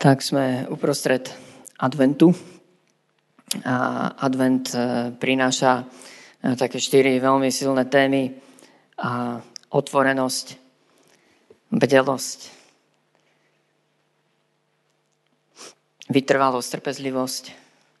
Tak 0.00 0.24
sme 0.24 0.64
uprostred 0.72 1.28
adventu. 1.76 2.32
A 3.68 4.08
advent 4.16 4.72
e, 4.72 5.12
prináša 5.12 5.84
e, 6.40 6.56
také 6.56 6.80
štyri 6.80 7.20
veľmi 7.20 7.52
silné 7.52 7.84
témy. 7.84 8.32
A 8.96 9.44
otvorenosť, 9.68 10.56
bdelosť, 11.68 12.40
vytrvalosť, 16.08 16.68
trpezlivosť 16.80 17.44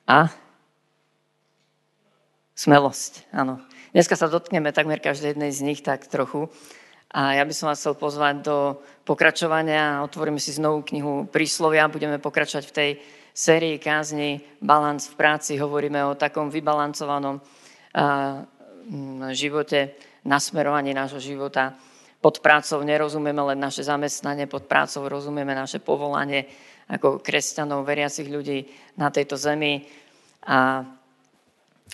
a 0.08 0.32
smelosť. 2.56 3.28
Áno. 3.36 3.60
Dneska 3.92 4.16
sa 4.16 4.32
dotkneme 4.32 4.72
takmer 4.72 5.04
každej 5.04 5.36
jednej 5.36 5.52
z 5.52 5.60
nich 5.68 5.84
tak 5.84 6.08
trochu. 6.08 6.48
A 7.10 7.34
ja 7.34 7.42
by 7.42 7.50
som 7.50 7.66
vás 7.66 7.82
chcel 7.82 7.98
pozvať 7.98 8.46
do 8.46 8.78
pokračovania. 9.02 10.06
Otvoríme 10.06 10.38
si 10.38 10.54
znovu 10.54 10.86
knihu 10.86 11.26
Príslovia. 11.26 11.90
Budeme 11.90 12.22
pokračovať 12.22 12.64
v 12.70 12.76
tej 12.76 12.90
sérii 13.34 13.82
kázni 13.82 14.46
Balans 14.62 15.10
v 15.10 15.18
práci. 15.18 15.58
Hovoríme 15.58 16.06
o 16.06 16.14
takom 16.14 16.54
vybalancovanom 16.54 17.42
živote, 19.34 19.98
nasmerovaní 20.22 20.94
nášho 20.94 21.18
života. 21.18 21.74
Pod 22.20 22.38
prácou 22.44 22.78
nerozumieme 22.86 23.42
len 23.42 23.58
naše 23.58 23.82
zamestnanie, 23.82 24.46
pod 24.46 24.68
prácou 24.70 25.08
rozumieme 25.08 25.56
naše 25.56 25.80
povolanie 25.80 26.46
ako 26.90 27.18
kresťanov, 27.24 27.86
veriacich 27.86 28.28
ľudí 28.28 28.66
na 29.00 29.08
tejto 29.10 29.34
zemi. 29.40 29.82
A, 30.44 30.84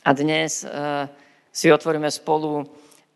a 0.02 0.10
dnes 0.12 0.66
uh, 0.66 1.06
si 1.52 1.70
otvoríme 1.70 2.10
spolu 2.10 2.66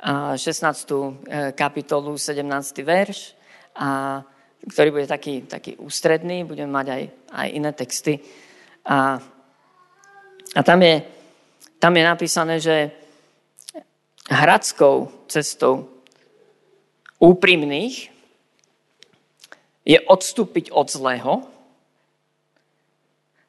16. 0.00 0.92
E, 1.28 1.52
kapitolu, 1.52 2.16
17. 2.16 2.80
verš, 2.80 3.36
a, 3.76 4.24
ktorý 4.64 4.88
bude 4.90 5.06
taký, 5.06 5.44
taký 5.44 5.76
ústredný, 5.76 6.44
budeme 6.44 6.72
mať 6.72 6.86
aj, 6.88 7.02
aj 7.32 7.48
iné 7.52 7.70
texty. 7.76 8.14
A, 8.88 9.20
a 10.56 10.60
tam, 10.64 10.80
je, 10.80 11.04
tam 11.76 11.92
je 11.96 12.04
napísané, 12.04 12.54
že 12.60 12.76
hradskou 14.32 15.12
cestou 15.28 15.92
úprimných 17.20 18.08
je 19.84 19.98
odstúpiť 20.00 20.72
od 20.72 20.88
zlého 20.88 21.32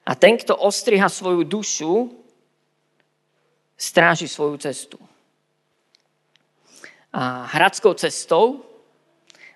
a 0.03 0.11
ten, 0.19 0.35
kto 0.35 0.57
ostriha 0.57 1.07
svoju 1.07 1.47
dušu, 1.47 2.11
stráži 3.79 4.27
svoju 4.27 4.59
cestu 4.59 4.99
hradskou 7.19 7.93
cestou. 7.93 8.63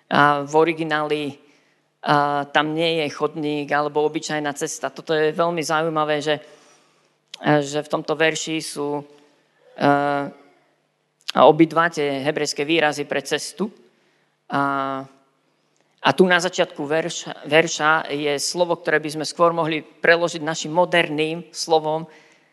A 0.06 0.46
v 0.46 0.54
origináli 0.54 1.46
a 2.06 2.46
tam 2.54 2.70
nie 2.70 3.02
je 3.02 3.10
chodník 3.10 3.66
alebo 3.66 4.06
obyčajná 4.06 4.54
cesta. 4.54 4.94
Toto 4.94 5.10
je 5.10 5.34
veľmi 5.34 5.58
zaujímavé, 5.58 6.22
že, 6.22 6.38
že 7.42 7.82
v 7.82 7.90
tomto 7.90 8.14
verši 8.14 8.62
sú 8.62 9.02
uh, 9.02 10.24
obidva 11.34 11.90
tie 11.90 12.22
hebrejské 12.22 12.62
výrazy 12.62 13.10
pre 13.10 13.26
cestu. 13.26 13.66
A, 14.46 15.02
a 15.98 16.10
tu 16.14 16.22
na 16.30 16.38
začiatku 16.38 16.86
verša, 16.86 17.42
verša 17.50 18.14
je 18.14 18.38
slovo, 18.38 18.78
ktoré 18.78 19.02
by 19.02 19.10
sme 19.18 19.26
skôr 19.26 19.50
mohli 19.50 19.82
preložiť 19.82 20.46
našim 20.46 20.70
moderným 20.70 21.50
slovom 21.50 22.06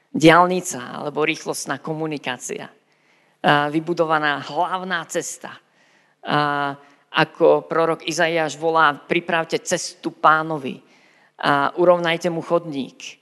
diálnica 0.09 0.97
alebo 0.97 1.21
rýchlostná 1.21 1.77
komunikácia 1.77 2.73
vybudovaná 3.43 4.39
hlavná 4.39 5.03
cesta. 5.11 5.59
Ako 7.13 7.67
prorok 7.67 8.07
Izaiáš 8.07 8.55
volá, 8.55 8.95
pripravte 8.95 9.59
cestu 9.59 10.15
pánovi 10.15 10.79
a 11.43 11.75
urovnajte 11.75 12.31
mu 12.31 12.39
chodník. 12.39 13.19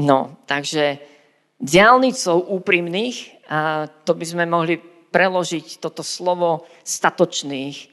No, 0.00 0.44
takže 0.44 1.00
diálnicou 1.56 2.40
úprimných, 2.60 3.48
a 3.50 3.88
to 4.04 4.12
by 4.12 4.24
sme 4.28 4.44
mohli 4.46 4.78
preložiť 5.10 5.80
toto 5.82 6.04
slovo 6.04 6.68
statočných, 6.84 7.90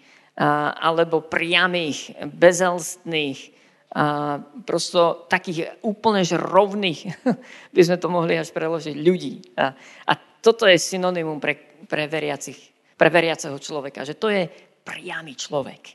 alebo 0.77 1.25
priamých, 1.25 2.13
bezelstných, 2.29 3.57
a 3.97 4.37
prosto 4.67 5.25
takých 5.31 5.79
úplne 5.81 6.21
rovných, 6.21 7.17
by 7.75 7.81
sme 7.81 7.97
to 7.97 8.11
mohli 8.11 8.37
až 8.37 8.51
preložiť, 8.53 8.93
ľudí. 8.93 9.57
A, 9.57 9.73
a 10.05 10.13
toto 10.47 10.63
je 10.63 10.79
synonymum 10.79 11.43
pre, 11.43 11.59
pre, 11.91 12.07
veriacich, 12.07 12.55
pre 12.95 13.11
veriaceho 13.11 13.59
človeka, 13.59 14.07
že 14.07 14.15
to 14.15 14.31
je 14.31 14.47
priamy 14.87 15.35
človek. 15.35 15.91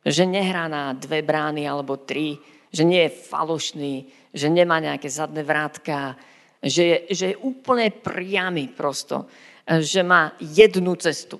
Že 0.00 0.32
nehrá 0.32 0.64
na 0.64 0.96
dve 0.96 1.20
brány 1.20 1.68
alebo 1.68 2.00
tri, 2.00 2.40
že 2.72 2.88
nie 2.88 3.04
je 3.04 3.12
falošný, 3.28 3.94
že 4.32 4.48
nemá 4.48 4.80
nejaké 4.80 5.12
zadné 5.12 5.44
vrátka, 5.44 6.16
že 6.64 6.82
je, 6.88 6.96
že 7.12 7.24
je 7.36 7.42
úplne 7.44 7.92
priamy 7.92 8.72
prosto, 8.72 9.28
že 9.68 10.00
má 10.00 10.32
jednu 10.40 10.96
cestu. 10.96 11.36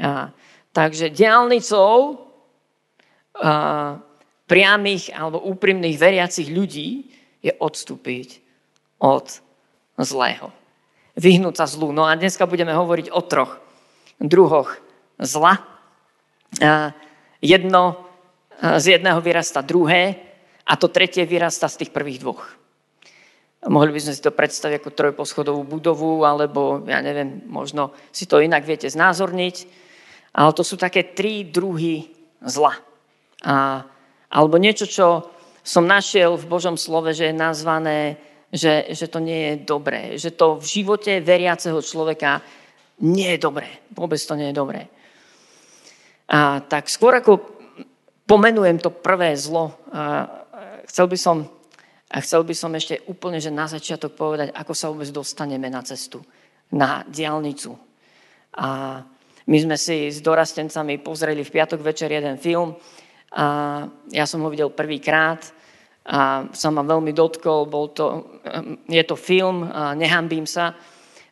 A, 0.00 0.32
takže 0.72 1.12
diálnicou 1.12 2.24
a, 3.36 4.00
priamých 4.48 5.12
alebo 5.12 5.44
úprimných 5.44 6.00
veriacich 6.00 6.48
ľudí 6.48 7.12
je 7.44 7.52
odstúpiť 7.52 8.40
od 9.04 9.28
zlého 10.00 10.48
vyhnúť 11.16 11.54
sa 11.56 11.66
zlu. 11.66 11.90
No 11.90 12.04
a 12.04 12.14
dneska 12.14 12.44
budeme 12.44 12.76
hovoriť 12.76 13.10
o 13.10 13.20
troch 13.24 13.58
druhoch 14.20 14.76
zla. 15.20 15.60
Jedno, 17.40 17.82
z 18.56 18.86
jedného 18.96 19.20
vyrasta 19.20 19.60
druhé 19.60 20.16
a 20.64 20.72
to 20.80 20.88
tretie 20.88 21.28
vyrasta 21.28 21.68
z 21.68 21.84
tých 21.84 21.90
prvých 21.92 22.20
dvoch. 22.24 22.44
Mohli 23.66 23.98
by 23.98 24.00
sme 24.00 24.14
si 24.14 24.22
to 24.22 24.30
predstaviť 24.30 24.78
ako 24.78 24.94
trojposchodovú 24.94 25.62
budovu, 25.66 26.22
alebo 26.22 26.86
ja 26.86 27.02
neviem, 27.02 27.42
možno 27.50 27.90
si 28.14 28.24
to 28.24 28.38
inak 28.38 28.62
viete 28.62 28.86
znázorniť, 28.86 29.56
ale 30.38 30.50
to 30.54 30.62
sú 30.62 30.78
také 30.78 31.16
tri 31.16 31.42
druhy 31.42 32.06
zla. 32.46 32.78
A, 33.42 33.82
alebo 34.30 34.56
niečo, 34.56 34.86
čo 34.86 35.06
som 35.66 35.82
našiel 35.82 36.38
v 36.38 36.46
Božom 36.46 36.78
slove, 36.78 37.10
že 37.10 37.32
je 37.32 37.34
nazvané 37.34 38.22
že, 38.56 38.88
že 38.96 39.06
to 39.12 39.20
nie 39.20 39.52
je 39.52 39.54
dobré. 39.68 40.16
Že 40.16 40.30
to 40.32 40.46
v 40.56 40.64
živote 40.64 41.12
veriaceho 41.20 41.76
človeka 41.84 42.40
nie 43.04 43.36
je 43.36 43.38
dobré. 43.38 43.68
Vôbec 43.92 44.16
to 44.16 44.32
nie 44.32 44.48
je 44.50 44.56
dobré. 44.56 44.88
A 46.32 46.64
tak 46.64 46.88
skôr 46.88 47.12
ako 47.14 47.38
pomenujem 48.26 48.80
to 48.82 48.90
prvé 48.90 49.36
zlo, 49.38 49.76
a 49.92 50.26
chcel 50.88 51.06
by 51.06 51.18
som, 51.20 51.46
a 52.10 52.16
chcel 52.24 52.42
by 52.42 52.54
som 52.56 52.72
ešte 52.74 53.04
úplne, 53.06 53.38
že 53.38 53.54
na 53.54 53.70
začiatok 53.70 54.18
povedať, 54.18 54.50
ako 54.50 54.72
sa 54.74 54.90
vôbec 54.90 55.06
dostaneme 55.14 55.70
na 55.70 55.84
cestu, 55.86 56.24
na 56.74 57.06
diálnicu. 57.06 57.78
A 58.58 58.98
my 59.46 59.58
sme 59.62 59.76
si 59.78 60.10
s 60.10 60.18
dorastencami 60.18 60.98
pozreli 60.98 61.46
v 61.46 61.54
piatok 61.54 61.78
večer 61.78 62.10
jeden 62.10 62.34
film 62.40 62.74
a 63.30 63.44
ja 64.10 64.26
som 64.26 64.42
ho 64.42 64.48
videl 64.50 64.74
prvýkrát 64.74 65.44
a 66.06 66.46
sa 66.54 66.68
ma 66.70 66.86
veľmi 66.86 67.10
dotkol. 67.10 67.66
Bol 67.66 67.90
to, 67.90 68.38
je 68.86 69.02
to 69.02 69.18
film, 69.18 69.66
Nehambím 69.98 70.46
sa, 70.46 70.70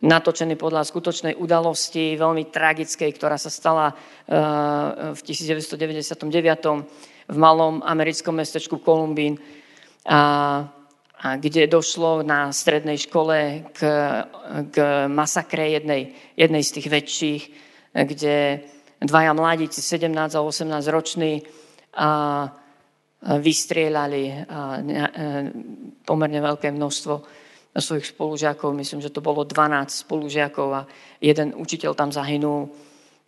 natočený 0.02 0.58
podľa 0.58 0.84
skutočnej 0.84 1.34
udalosti, 1.38 2.18
veľmi 2.18 2.50
tragickej, 2.50 3.10
ktorá 3.14 3.38
sa 3.38 3.48
stala 3.48 3.94
v 5.14 5.20
1999 5.22 6.18
v 7.24 7.36
malom 7.40 7.80
americkom 7.80 8.36
mestečku 8.36 8.82
Kolumbín, 8.84 9.40
a, 10.04 10.20
a 11.16 11.28
kde 11.41 11.64
došlo 11.64 12.20
na 12.20 12.52
strednej 12.52 13.00
škole 13.00 13.64
k, 13.72 13.80
k 14.68 14.76
masakre 15.08 15.72
jednej, 15.72 16.12
jednej 16.36 16.60
z 16.60 16.70
tých 16.76 16.88
väčších, 16.92 17.42
kde 17.96 18.60
dvaja 19.00 19.32
mladíci, 19.32 19.80
17 19.80 20.36
a 20.36 20.41
18 20.44 20.84
roční, 20.92 21.41
a, 21.96 22.52
vystrieľali 23.24 24.44
pomerne 26.04 26.41
veľké 26.44 26.68
množstvo 26.68 27.15
svojich 27.74 28.15
spolužiakov. 28.15 28.71
Myslím, 28.76 29.00
že 29.03 29.10
to 29.10 29.24
bolo 29.24 29.42
12 29.42 30.06
spolužiakov 30.06 30.68
a 30.71 30.86
jeden 31.18 31.56
učiteľ 31.56 31.97
tam 31.97 32.12
zahynul. 32.12 32.71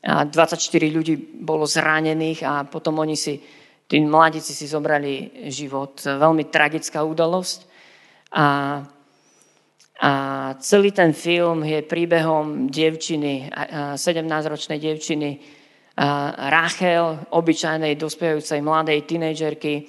A 0.06 0.22
24 0.22 0.62
ľudí 0.92 1.18
bolo 1.42 1.66
zranených 1.66 2.46
a 2.46 2.62
potom 2.62 3.02
oni 3.02 3.18
si, 3.18 3.42
tí 3.90 3.98
mladíci 3.98 4.54
si 4.54 4.70
zobrali 4.70 5.48
život. 5.50 5.98
Veľmi 5.98 6.46
tragická 6.46 7.02
udalosť. 7.02 7.58
A, 8.36 8.46
a 9.98 10.10
celý 10.62 10.94
ten 10.94 11.10
film 11.10 11.66
je 11.66 11.82
príbehom 11.82 12.70
dievčiny, 12.70 13.50
17-ročnej 13.98 14.78
dievčiny, 14.78 15.55
Rachel, 16.36 17.24
obyčajnej 17.32 17.96
dospievajúcej 17.96 18.60
mladej 18.60 19.08
tínejdžerky, 19.08 19.88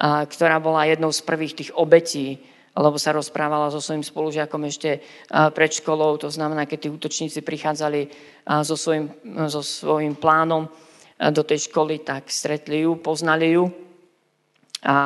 ktorá 0.00 0.62
bola 0.62 0.86
jednou 0.86 1.10
z 1.10 1.20
prvých 1.26 1.54
tých 1.58 1.70
obetí, 1.74 2.38
lebo 2.78 2.94
sa 3.02 3.10
rozprávala 3.10 3.66
so 3.74 3.82
svojím 3.82 4.06
spolužiakom 4.06 4.62
ešte 4.70 5.02
pred 5.28 5.70
školou, 5.74 6.22
to 6.22 6.30
znamená, 6.30 6.70
keď 6.70 6.86
tí 6.86 6.88
útočníci 6.88 7.42
prichádzali 7.42 8.06
so 8.62 8.78
svojím, 8.78 9.10
so 9.50 9.58
svojím 9.60 10.14
plánom 10.14 10.70
do 11.18 11.42
tej 11.42 11.66
školy, 11.68 12.00
tak 12.00 12.30
stretli 12.30 12.86
ju, 12.86 12.96
poznali 12.96 13.58
ju 13.58 13.68
a, 14.86 14.88
a 14.88 14.98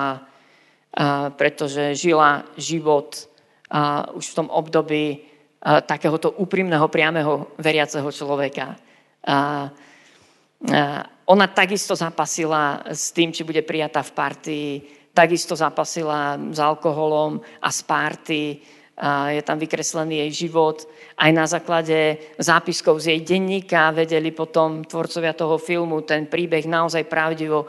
pretože 1.34 1.98
žila 1.98 2.46
život 2.54 3.26
a 3.74 4.12
už 4.14 4.22
v 4.30 4.36
tom 4.38 4.48
období 4.52 5.18
a, 5.58 5.82
takéhoto 5.82 6.30
úprimného, 6.38 6.86
priamého 6.86 7.50
veriaceho 7.58 8.06
človeka. 8.14 8.78
A, 9.26 9.66
ona 11.24 11.46
takisto 11.52 11.92
zapasila 11.92 12.84
s 12.88 13.12
tým, 13.12 13.32
či 13.32 13.44
bude 13.44 13.60
prijatá 13.60 14.00
v 14.00 14.12
partii, 14.12 14.70
takisto 15.12 15.56
zapasila 15.56 16.40
s 16.50 16.58
alkoholom 16.58 17.40
a 17.60 17.68
s 17.68 17.80
party, 17.84 18.42
je 19.34 19.42
tam 19.42 19.58
vykreslený 19.58 20.22
jej 20.22 20.46
život. 20.46 20.86
Aj 21.18 21.30
na 21.34 21.50
základe 21.50 22.18
zápiskov 22.38 23.02
z 23.02 23.10
jej 23.10 23.20
denníka 23.26 23.90
vedeli 23.90 24.30
potom 24.30 24.86
tvorcovia 24.86 25.34
toho 25.34 25.58
filmu 25.58 26.06
ten 26.06 26.30
príbeh 26.30 26.62
naozaj 26.66 27.02
pravdivo, 27.10 27.66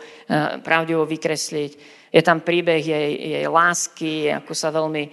pravdivo 0.61 1.01
vykresliť. 1.09 1.71
Je 2.13 2.21
tam 2.21 2.45
príbeh 2.45 2.85
jej, 2.85 3.11
jej 3.41 3.45
lásky, 3.49 4.29
ako 4.37 4.53
sa 4.53 4.69
veľmi 4.69 5.09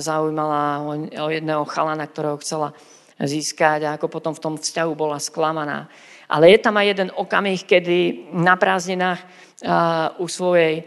zaujímala 0.00 0.82
o 1.20 1.28
jedného 1.28 1.68
chalana, 1.68 2.08
ktorého 2.08 2.40
chcela 2.40 2.72
získať 3.20 3.84
a 3.84 3.94
ako 4.00 4.08
potom 4.08 4.32
v 4.32 4.42
tom 4.42 4.54
vzťahu 4.56 4.92
bola 4.96 5.20
sklamaná. 5.20 5.88
Ale 6.26 6.50
je 6.50 6.58
tam 6.58 6.74
aj 6.76 6.86
jeden 6.86 7.10
okamih, 7.14 7.62
kedy 7.62 8.30
na 8.34 8.58
prázdninách 8.58 9.22
u 10.18 10.26
svojej 10.26 10.84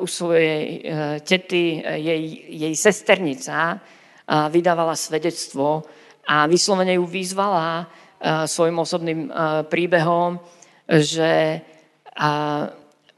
u 0.00 0.06
svojej 0.06 0.64
e, 0.64 0.80
tety, 1.20 1.84
e, 1.84 2.00
jej, 2.00 2.22
jej 2.48 2.74
sesternica 2.76 3.76
vydávala 4.28 4.92
svedectvo 4.92 5.88
a 6.28 6.44
vyslovene 6.44 7.00
ju 7.00 7.04
vyzvala 7.08 7.80
e, 7.80 7.84
svojim 8.44 8.76
osobným 8.76 9.20
príbehom, 9.68 10.36
že 10.88 11.64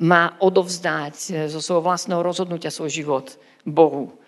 má 0.00 0.24
odovzdať 0.38 1.48
zo 1.48 1.60
svojho 1.62 1.82
vlastného 1.82 2.20
rozhodnutia 2.20 2.68
svoj 2.68 2.92
život 2.92 3.26
Bohu. 3.64 4.19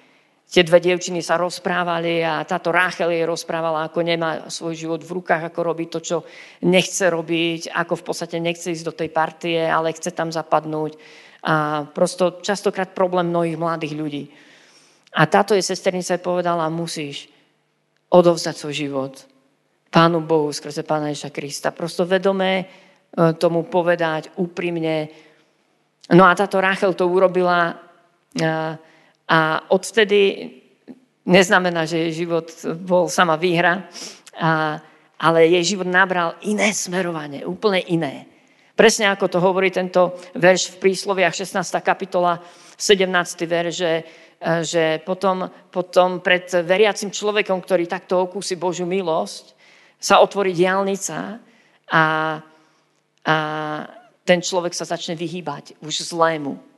Tie 0.52 0.60
dve 0.60 0.84
dievčiny 0.84 1.25
sa 1.25 1.40
rozprávali 1.40 2.20
a 2.20 2.44
táto 2.44 2.69
Ráchel 2.69 3.08
jej 3.08 3.25
rozprávala, 3.25 3.88
ako 3.88 4.04
nemá 4.04 4.52
svoj 4.52 4.76
život 4.76 5.00
v 5.00 5.16
rukách, 5.16 5.49
ako 5.49 5.60
robí 5.64 5.88
to, 5.88 6.04
čo 6.04 6.28
nechce 6.69 7.08
robiť, 7.08 7.72
ako 7.72 7.96
v 7.96 8.04
podstate 8.04 8.37
nechce 8.37 8.69
ísť 8.69 8.84
do 8.84 8.93
tej 8.93 9.08
partie, 9.08 9.56
ale 9.64 9.96
chce 9.96 10.12
tam 10.12 10.28
zapadnúť 10.28 11.00
a 11.43 11.88
prosto 11.88 12.44
častokrát 12.44 12.93
problém 12.93 13.32
mnohých 13.32 13.56
mladých 13.56 13.94
ľudí. 13.96 14.25
A 15.16 15.25
táto 15.25 15.56
je 15.56 15.64
sesternica 15.64 16.20
povedala, 16.20 16.69
musíš 16.69 17.32
odovzdať 18.12 18.54
svoj 18.54 18.75
život 18.76 19.14
Pánu 19.93 20.20
Bohu 20.25 20.52
skrze 20.52 20.84
Pána 20.84 21.12
Ježa 21.12 21.28
Krista. 21.28 21.72
Prosto 21.72 22.08
vedomé 22.08 22.52
e, 22.60 22.64
tomu 23.37 23.69
povedať 23.69 24.37
úprimne. 24.40 25.08
No 26.12 26.25
a 26.25 26.32
táto 26.32 26.60
Rachel 26.60 26.96
to 26.96 27.08
urobila 27.08 27.76
a, 29.28 29.38
e, 29.38 29.58
odvtedy 29.70 30.20
neznamená, 31.26 31.86
že 31.86 32.08
jej 32.08 32.26
život 32.26 32.50
bol 32.82 33.06
sama 33.06 33.38
výhra, 33.38 33.86
a, 34.34 34.80
ale 35.22 35.46
jej 35.46 35.76
život 35.76 35.86
nabral 35.86 36.34
iné 36.42 36.74
smerovanie, 36.74 37.46
úplne 37.46 37.78
iné. 37.86 38.26
Presne 38.74 39.12
ako 39.14 39.28
to 39.30 39.38
hovorí 39.38 39.70
tento 39.70 40.19
verš 40.34 40.74
v 40.74 40.90
prísloviach 40.90 41.30
16. 41.30 41.62
kapitola 41.84 42.42
17. 42.74 43.06
verš, 43.46 43.72
že, 43.76 43.92
že 44.66 44.84
potom, 45.06 45.46
potom 45.70 46.18
pred 46.18 46.50
veriacim 46.66 47.12
človekom, 47.12 47.62
ktorý 47.62 47.86
takto 47.86 48.26
okúsi 48.26 48.58
Božiu 48.58 48.88
milosť, 48.88 49.54
sa 50.02 50.18
otvorí 50.18 50.50
diálnica 50.50 51.38
a, 51.86 52.04
a 53.22 53.36
ten 54.26 54.40
človek 54.42 54.75
sa 54.75 54.82
začne 54.82 55.14
vyhýbať 55.14 55.78
už 55.78 56.10
zlému 56.10 56.71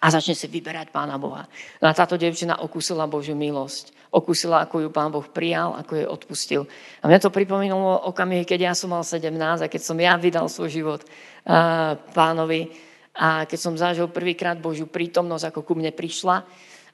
a 0.00 0.06
začne 0.08 0.32
si 0.32 0.48
vyberať 0.48 0.88
Pána 0.88 1.20
Boha. 1.20 1.44
No 1.76 1.86
a 1.86 1.92
táto 1.92 2.16
devčina 2.16 2.64
okúsila 2.64 3.04
Božiu 3.04 3.36
milosť. 3.36 3.92
Okúsila, 4.10 4.64
ako 4.64 4.82
ju 4.82 4.88
Pán 4.90 5.12
Boh 5.12 5.22
prijal, 5.22 5.76
ako 5.76 5.92
jej 5.94 6.08
odpustil. 6.08 6.62
A 6.98 7.06
mňa 7.06 7.20
to 7.20 7.30
pripomínalo 7.30 8.08
okamihy, 8.10 8.48
keď 8.48 8.72
ja 8.72 8.74
som 8.74 8.90
mal 8.90 9.04
17 9.04 9.30
a 9.36 9.70
keď 9.70 9.82
som 9.84 9.94
ja 10.00 10.16
vydal 10.16 10.50
svoj 10.50 10.72
život 10.72 11.00
uh, 11.04 11.94
pánovi 12.16 12.74
a 13.14 13.44
keď 13.44 13.58
som 13.60 13.78
zažil 13.78 14.10
prvýkrát 14.10 14.58
Božiu 14.58 14.88
prítomnosť, 14.90 15.52
ako 15.52 15.60
ku 15.62 15.72
mne 15.78 15.94
prišla 15.94 16.42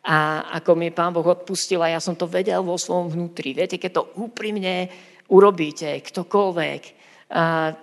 a 0.02 0.17
ako 0.61 0.76
mi 0.76 0.91
Pán 0.93 1.14
Boh 1.14 1.25
odpustil 1.25 1.81
a 1.81 1.94
ja 1.94 2.02
som 2.02 2.19
to 2.19 2.29
vedel 2.29 2.61
vo 2.67 2.76
svojom 2.76 3.14
vnútri. 3.14 3.55
Viete, 3.55 3.79
keď 3.81 3.91
to 3.97 4.02
úprimne 4.20 4.91
urobíte, 5.31 5.88
ktokoľvek, 6.02 6.82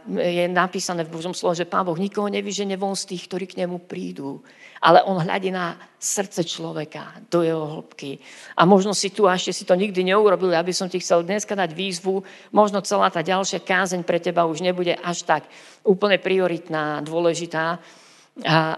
je 0.08 0.46
napísané 0.48 1.04
v 1.04 1.14
Božom 1.14 1.36
slove, 1.36 1.60
že 1.60 1.68
Pán 1.68 1.84
Boh 1.84 2.00
nikoho 2.00 2.32
nevyžene 2.32 2.80
von 2.80 2.96
z 2.96 3.12
tých, 3.12 3.28
ktorí 3.28 3.46
k 3.48 3.60
nemu 3.66 3.84
prídu 3.84 4.40
ale 4.84 5.00
on 5.08 5.16
hľadí 5.16 5.48
na 5.48 5.80
srdce 5.96 6.44
človeka, 6.44 7.24
do 7.32 7.40
jeho 7.40 7.80
hĺbky. 7.80 8.20
A 8.60 8.68
možno 8.68 8.92
si 8.92 9.16
tu, 9.16 9.24
a 9.24 9.40
ešte 9.40 9.56
si 9.56 9.64
to 9.64 9.80
nikdy 9.80 10.04
neurobil, 10.04 10.52
aby 10.52 10.76
som 10.76 10.92
ti 10.92 11.00
chcel 11.00 11.24
dneska 11.24 11.56
dať 11.56 11.72
výzvu, 11.72 12.20
možno 12.52 12.84
celá 12.84 13.08
tá 13.08 13.24
ďalšia 13.24 13.64
kázeň 13.64 14.04
pre 14.04 14.20
teba 14.20 14.44
už 14.44 14.60
nebude 14.60 14.92
až 15.00 15.24
tak 15.24 15.48
úplne 15.88 16.20
prioritná, 16.20 17.00
dôležitá, 17.00 17.80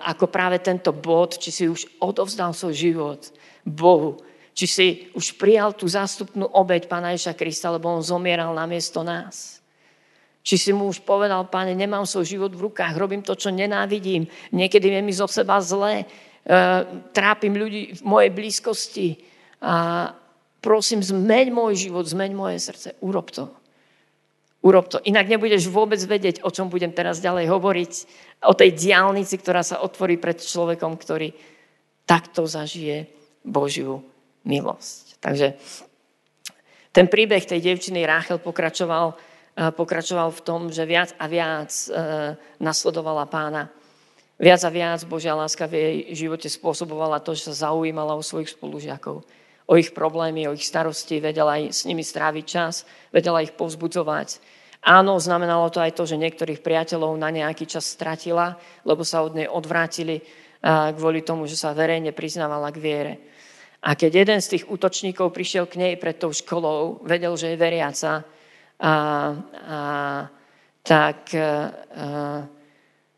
ako 0.06 0.29
práve 0.29 0.62
tento 0.62 0.94
bod, 0.94 1.41
či 1.41 1.50
si 1.50 1.65
už 1.65 1.89
odovzdal 1.97 2.53
svoj 2.53 2.75
život 2.77 3.21
Bohu, 3.65 4.21
či 4.53 4.65
si 4.69 4.85
už 5.17 5.41
prijal 5.41 5.73
tú 5.73 5.89
zástupnú 5.89 6.45
obeď 6.45 6.85
Pána 6.85 7.17
Ježa 7.17 7.33
Krista, 7.33 7.73
lebo 7.73 7.89
on 7.89 8.06
zomieral 8.06 8.53
namiesto 8.53 9.01
nás. 9.01 9.64
Či 10.45 10.62
si 10.62 10.71
mu 10.77 10.86
už 10.86 11.01
povedal, 11.01 11.50
páne, 11.50 11.74
nemám 11.74 12.06
svoj 12.06 12.38
život 12.38 12.53
v 12.53 12.69
rukách, 12.69 12.94
robím 13.01 13.25
to, 13.25 13.33
čo 13.33 13.50
nenávidím. 13.50 14.30
Niekedy 14.53 14.94
je 14.94 15.01
mi 15.01 15.09
zo 15.09 15.25
seba 15.25 15.57
zle, 15.57 16.06
e, 16.06 16.06
trápim 17.09 17.57
ľudí 17.57 17.97
v 17.97 18.01
mojej 18.06 18.30
blízkosti. 18.30 19.18
A 19.65 20.13
prosím, 20.62 21.01
zmeň 21.01 21.50
môj 21.50 21.89
život, 21.89 22.06
zmeň 22.06 22.31
moje 22.38 22.62
srdce. 22.62 22.94
Urob 23.01 23.33
to. 23.33 23.50
Urob 24.62 24.86
to. 24.86 25.01
Inak 25.09 25.25
nebudeš 25.25 25.65
vôbec 25.65 25.97
vedieť, 26.06 26.45
o 26.45 26.53
čom 26.53 26.69
budem 26.69 26.94
teraz 26.94 27.18
ďalej 27.25 27.50
hovoriť. 27.50 27.94
O 28.45 28.53
tej 28.53 28.77
diálnici, 28.77 29.41
ktorá 29.41 29.65
sa 29.65 29.81
otvorí 29.81 30.21
pred 30.21 30.38
človekom, 30.38 30.94
ktorý 30.94 31.33
takto 32.06 32.45
zažije 32.45 33.09
Božiu 33.41 34.06
milosť. 34.45 35.18
Takže 35.25 35.57
ten 36.94 37.09
príbeh 37.09 37.41
tej 37.41 37.65
devčiny 37.65 38.06
Ráchel 38.06 38.38
pokračoval 38.38 39.18
pokračoval 39.56 40.36
v 40.36 40.44
tom, 40.44 40.62
že 40.68 40.84
viac 40.84 41.16
a 41.16 41.31
viac 41.31 41.72
e, 41.72 41.88
nasledovala 42.60 43.24
pána. 43.31 43.72
Viac 44.36 44.68
a 44.68 44.72
viac 44.72 45.00
Božia 45.07 45.31
láska 45.31 45.63
v 45.63 45.74
jej 45.80 45.96
živote 46.28 46.52
spôsobovala 46.52 47.24
to, 47.24 47.32
že 47.32 47.56
sa 47.56 47.72
zaujímala 47.72 48.20
o 48.20 48.24
svojich 48.24 48.51
spolužiakov, 48.51 49.24
o 49.63 49.74
ich 49.79 49.96
problémy, 49.96 50.51
o 50.51 50.56
ich 50.56 50.68
starosti, 50.68 51.24
vedela 51.24 51.56
aj 51.56 51.72
s 51.72 51.82
nimi 51.88 52.03
stráviť 52.03 52.44
čas, 52.44 52.84
vedela 53.15 53.39
ich 53.39 53.56
povzbudzovať. 53.56 54.44
Áno, 54.84 55.15
znamenalo 55.24 55.72
to 55.72 55.79
aj 55.79 55.96
to, 55.96 56.03
že 56.03 56.20
niektorých 56.20 56.60
priateľov 56.60 57.15
na 57.15 57.32
nejaký 57.32 57.63
čas 57.63 57.88
stratila, 57.88 58.60
lebo 58.84 59.08
sa 59.08 59.24
od 59.24 59.39
nej 59.39 59.48
odvrátili 59.48 60.20
kvôli 61.00 61.24
tomu, 61.24 61.48
že 61.48 61.56
sa 61.56 61.72
verejne 61.72 62.12
priznávala 62.12 62.75
k 62.75 62.82
viere. 62.84 63.13
A 63.86 63.94
keď 63.94 64.25
jeden 64.25 64.39
z 64.41 64.58
tých 64.58 64.68
útočníkov 64.68 65.32
prišiel 65.32 65.70
k 65.70 65.77
nej 65.79 65.94
pred 65.96 66.18
tou 66.18 66.34
školou, 66.34 67.06
vedel, 67.06 67.38
že 67.38 67.53
je 67.53 67.58
veriaca, 67.58 68.25
a, 68.79 68.94
a 69.65 69.79
tak 70.86 71.34
a, 71.34 72.46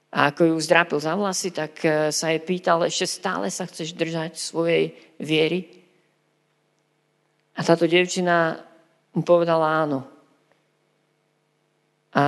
a 0.08 0.20
ako 0.32 0.56
ju 0.56 0.56
zdrápil 0.64 1.00
za 1.04 1.14
vlasy, 1.14 1.52
tak 1.52 1.84
e, 1.84 2.10
sa 2.16 2.32
jej 2.32 2.42
pýtal, 2.42 2.82
ešte 2.88 3.06
stále 3.06 3.52
sa 3.52 3.68
chceš 3.68 3.92
držať 3.94 4.40
svojej 4.40 4.96
viery? 5.20 5.68
A 7.54 7.62
táto 7.62 7.86
devčina 7.86 8.58
mu 9.14 9.22
povedala 9.22 9.84
áno. 9.84 10.08
A, 12.18 12.26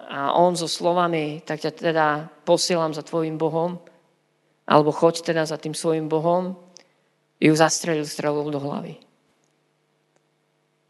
a 0.00 0.18
on 0.38 0.56
so 0.56 0.70
slovami, 0.70 1.44
tak 1.44 1.60
ťa 1.60 1.72
teda 1.76 2.06
posielam 2.46 2.94
za 2.94 3.02
tvojim 3.02 3.36
Bohom, 3.36 3.76
alebo 4.64 4.94
choď 4.94 5.34
teda 5.34 5.44
za 5.44 5.58
tým 5.58 5.74
svojim 5.74 6.08
Bohom, 6.08 6.56
ju 7.36 7.52
zastrelil 7.52 8.08
strelou 8.08 8.48
do 8.48 8.56
hlavy. 8.62 8.96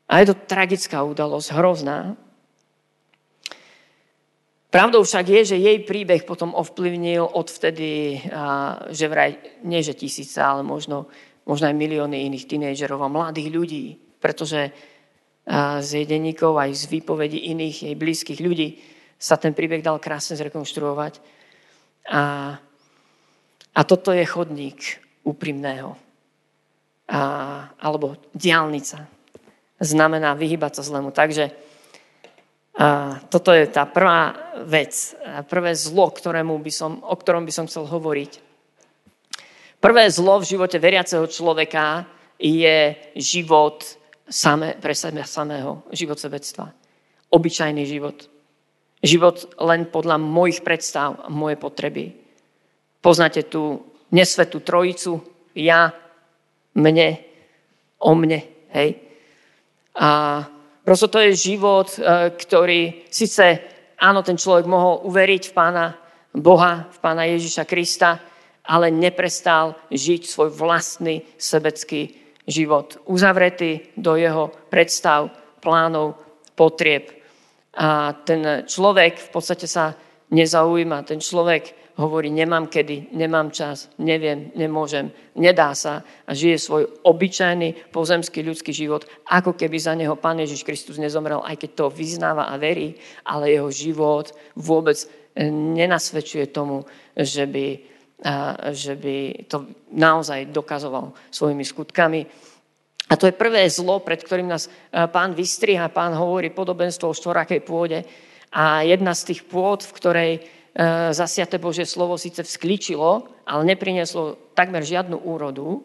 A 0.06 0.22
je 0.22 0.30
to 0.30 0.38
tragická 0.38 1.02
udalosť, 1.02 1.50
hrozná. 1.50 2.14
Pravdou 4.70 5.02
však 5.02 5.26
je, 5.26 5.40
že 5.54 5.56
jej 5.56 5.78
príbeh 5.82 6.22
potom 6.22 6.54
ovplyvnil 6.54 7.26
odvtedy, 7.26 8.22
že 8.92 9.06
vraj, 9.08 9.38
nie 9.66 9.82
že 9.82 9.98
tisíce, 9.98 10.38
ale 10.38 10.62
možno, 10.62 11.10
možno 11.48 11.70
aj 11.70 11.74
milióny 11.74 12.26
iných 12.28 12.46
tínejdžerov 12.46 13.02
a 13.02 13.10
mladých 13.10 13.48
ľudí, 13.50 13.84
pretože 14.22 14.70
z 15.80 15.88
jej 15.90 16.06
denníkov 16.06 16.58
aj 16.58 16.70
z 16.74 16.84
výpovedí 16.90 17.50
iných 17.54 17.76
jej 17.90 17.94
blízkych 17.94 18.42
ľudí 18.42 18.78
sa 19.16 19.38
ten 19.38 19.54
príbeh 19.54 19.80
dal 19.80 20.02
krásne 20.02 20.36
zrekonštruovať. 20.36 21.18
A, 22.12 22.54
a 23.74 23.80
toto 23.86 24.10
je 24.12 24.26
chodník 24.26 25.02
úprimného. 25.24 25.94
A, 27.06 27.20
alebo 27.80 28.18
diálnica 28.34 29.15
znamená 29.80 30.34
vyhybať 30.34 30.80
sa 30.80 30.82
zlému. 30.82 31.12
Takže 31.12 31.52
a 32.76 33.16
toto 33.32 33.56
je 33.56 33.64
tá 33.72 33.88
prvá 33.88 34.52
vec, 34.68 35.16
prvé 35.48 35.72
zlo, 35.72 36.12
ktorému 36.12 36.60
by 36.60 36.68
som, 36.68 37.00
o 37.00 37.16
ktorom 37.16 37.48
by 37.48 37.52
som 37.52 37.64
chcel 37.64 37.88
hovoriť. 37.88 38.44
Prvé 39.80 40.04
zlo 40.12 40.44
v 40.44 40.48
živote 40.56 40.76
veriaceho 40.76 41.24
človeka 41.24 42.04
je 42.36 42.92
život 43.16 43.80
same, 44.28 44.76
pre 44.76 44.92
sebe 44.92 45.24
samého, 45.24 45.88
život 45.88 46.20
sebectva. 46.20 46.68
Obyčajný 47.32 47.88
život. 47.88 48.28
Život 49.00 49.56
len 49.56 49.88
podľa 49.88 50.20
mojich 50.20 50.60
predstav 50.60 51.16
a 51.16 51.32
moje 51.32 51.56
potreby. 51.56 52.12
Poznáte 53.00 53.48
tú 53.48 53.88
nesvetú 54.12 54.60
trojicu, 54.60 55.24
ja, 55.56 55.96
mne, 56.76 57.24
o 58.04 58.12
mne, 58.12 58.44
hej. 58.76 59.05
A 59.96 60.44
prosto 60.84 61.08
to 61.08 61.18
je 61.24 61.54
život, 61.56 61.88
e, 61.96 62.30
ktorý 62.36 63.08
síce, 63.08 63.60
áno, 63.96 64.20
ten 64.20 64.36
človek 64.36 64.68
mohol 64.68 65.04
uveriť 65.08 65.42
v 65.50 65.54
Pána 65.56 65.86
Boha, 66.36 66.88
v 66.92 66.98
Pána 67.00 67.24
Ježiša 67.24 67.64
Krista, 67.64 68.20
ale 68.66 68.92
neprestal 68.92 69.78
žiť 69.88 70.22
svoj 70.26 70.50
vlastný 70.52 71.24
sebecký 71.40 72.12
život. 72.44 73.00
Uzavretý 73.08 73.94
do 73.96 74.18
jeho 74.18 74.52
predstav, 74.68 75.30
plánov, 75.62 76.18
potrieb. 76.54 77.10
A 77.76 78.16
ten 78.24 78.64
človek 78.64 79.18
v 79.20 79.28
podstate 79.30 79.68
sa 79.68 79.94
nezaujíma. 80.30 81.06
Ten 81.06 81.20
človek 81.20 81.85
hovorí, 81.96 82.28
nemám 82.28 82.68
kedy, 82.68 83.16
nemám 83.16 83.48
čas, 83.50 83.88
neviem, 83.96 84.52
nemôžem, 84.52 85.08
nedá 85.32 85.72
sa 85.72 86.04
a 86.28 86.36
žije 86.36 86.56
svoj 86.60 86.84
obyčajný 87.04 87.92
pozemský 87.92 88.44
ľudský 88.44 88.72
život, 88.72 89.08
ako 89.28 89.56
keby 89.56 89.76
za 89.80 89.96
neho 89.96 90.16
Pán 90.16 90.36
Ježiš 90.40 90.62
Kristus 90.62 91.00
nezomrel, 91.00 91.40
aj 91.40 91.56
keď 91.56 91.70
to 91.72 91.86
vyznáva 91.88 92.52
a 92.52 92.60
verí, 92.60 92.96
ale 93.24 93.56
jeho 93.56 93.72
život 93.72 94.32
vôbec 94.54 95.00
nenasvedčuje 95.52 96.52
tomu, 96.52 96.84
že 97.16 97.44
by 97.48 97.96
že 98.72 98.96
by 98.96 99.44
to 99.44 99.68
naozaj 99.92 100.48
dokazoval 100.48 101.12
svojimi 101.28 101.60
skutkami. 101.68 102.24
A 103.12 103.14
to 103.20 103.28
je 103.28 103.36
prvé 103.36 103.68
zlo, 103.68 104.00
pred 104.00 104.16
ktorým 104.16 104.48
nás 104.48 104.72
pán 105.12 105.36
vystriha. 105.36 105.92
Pán 105.92 106.16
hovorí 106.16 106.48
podobenstvo 106.48 107.12
o 107.12 107.16
štvorakej 107.16 107.60
pôde. 107.60 108.08
A 108.56 108.80
jedna 108.88 109.12
z 109.12 109.36
tých 109.36 109.44
pôd, 109.44 109.84
v 109.84 109.92
ktorej 110.00 110.32
zasiate 111.12 111.56
Božie 111.56 111.88
slovo 111.88 112.20
síce 112.20 112.44
vzkličilo, 112.44 113.24
ale 113.48 113.62
neprinieslo 113.64 114.52
takmer 114.52 114.84
žiadnu 114.84 115.16
úrodu, 115.24 115.80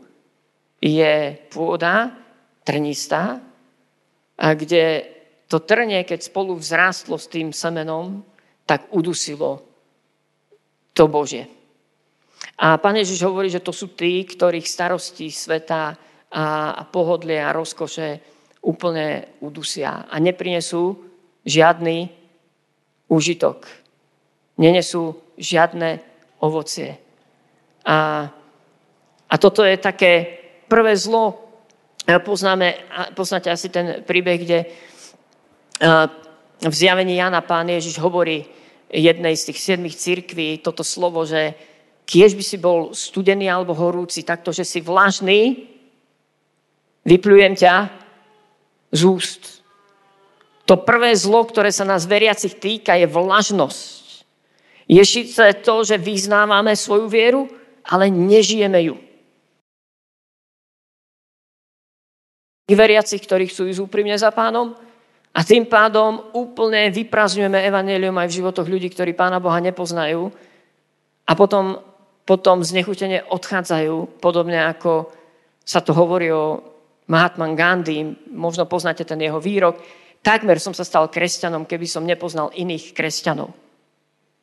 je 0.84 1.38
pôda 1.48 2.12
trnistá, 2.68 3.40
kde 4.36 5.08
to 5.48 5.64
trnie, 5.64 6.04
keď 6.04 6.20
spolu 6.28 6.58
vzrástlo 6.60 7.16
s 7.16 7.32
tým 7.32 7.56
semenom, 7.56 8.26
tak 8.68 8.92
udusilo 8.92 9.64
to 10.92 11.08
Božie. 11.08 11.48
A 12.60 12.76
pán 12.82 13.00
Ježiš 13.00 13.24
hovorí, 13.24 13.48
že 13.48 13.64
to 13.64 13.72
sú 13.72 13.96
tí, 13.96 14.28
ktorých 14.28 14.68
starosti 14.68 15.32
sveta 15.32 15.96
a 16.32 16.84
pohodlie 16.88 17.40
a 17.40 17.52
rozkoše 17.56 18.20
úplne 18.64 19.40
udusia 19.44 20.08
a 20.08 20.16
neprinesú 20.20 20.96
žiadny 21.44 22.08
užitok. 23.12 23.81
Nenesú 24.62 25.18
žiadne 25.42 25.98
ovocie. 26.38 27.02
A, 27.82 28.30
a 29.26 29.36
toto 29.42 29.66
je 29.66 29.82
také 29.82 30.38
prvé 30.70 30.94
zlo. 30.94 31.50
Poznáme, 32.06 32.78
poznáte 33.18 33.50
asi 33.50 33.74
ten 33.74 34.06
príbeh, 34.06 34.38
kde 34.38 34.60
v 36.62 36.74
zjavení 36.74 37.18
Jana 37.18 37.42
pán 37.42 37.66
Ježiš 37.74 37.98
hovorí 37.98 38.46
jednej 38.94 39.34
z 39.34 39.50
tých 39.50 39.60
siedmých 39.60 39.98
církví 39.98 40.62
toto 40.62 40.86
slovo, 40.86 41.26
že 41.26 41.58
Kiež 42.12 42.36
by 42.36 42.44
si 42.44 42.58
bol 42.60 42.92
studený 42.92 43.48
alebo 43.48 43.72
horúci, 43.72 44.28
takto, 44.28 44.52
že 44.52 44.68
si 44.68 44.84
vlažný, 44.84 45.64
vyplujem 47.08 47.56
ťa 47.56 47.88
z 48.92 49.02
úst. 49.08 49.64
To 50.68 50.76
prvé 50.76 51.16
zlo, 51.16 51.48
ktoré 51.48 51.72
sa 51.72 51.88
nás 51.88 52.04
veriacich 52.04 52.60
týka, 52.60 53.00
je 53.00 53.08
vlažnosť. 53.08 54.01
Je 54.92 55.04
síce 55.08 55.40
to, 55.64 55.88
že 55.88 55.96
vyznávame 55.96 56.76
svoju 56.76 57.08
vieru, 57.08 57.48
ale 57.88 58.12
nežijeme 58.12 58.92
ju. 58.92 58.96
Veriacich, 62.72 63.24
ktorí 63.24 63.52
chcú 63.52 63.68
ísť 63.68 63.84
úprimne 63.84 64.16
za 64.16 64.32
pánom, 64.32 64.76
a 65.32 65.48
tým 65.48 65.64
pádom 65.64 66.36
úplne 66.36 66.92
vyprazňujeme 66.92 67.64
evanelium 67.64 68.16
aj 68.20 68.28
v 68.28 68.38
životoch 68.44 68.68
ľudí, 68.68 68.92
ktorí 68.92 69.16
Pána 69.16 69.40
Boha 69.40 69.64
nepoznajú. 69.64 70.28
A 71.24 71.32
potom 71.40 71.80
potom 72.26 72.62
znechutene 72.62 73.26
odchádzajú, 73.28 74.22
podobne 74.22 74.62
ako 74.70 75.10
sa 75.66 75.82
to 75.82 75.92
hovorí 75.92 76.30
o 76.32 76.64
Mahatma 77.10 77.52
Gandhi, 77.58 78.08
možno 78.32 78.70
poznáte 78.70 79.04
ten 79.04 79.20
jeho 79.20 79.42
výrok, 79.42 79.82
takmer 80.24 80.62
som 80.62 80.72
sa 80.72 80.86
stal 80.86 81.12
kresťanom, 81.12 81.68
keby 81.68 81.84
som 81.90 82.08
nepoznal 82.08 82.54
iných 82.54 82.96
kresťanov. 82.96 83.52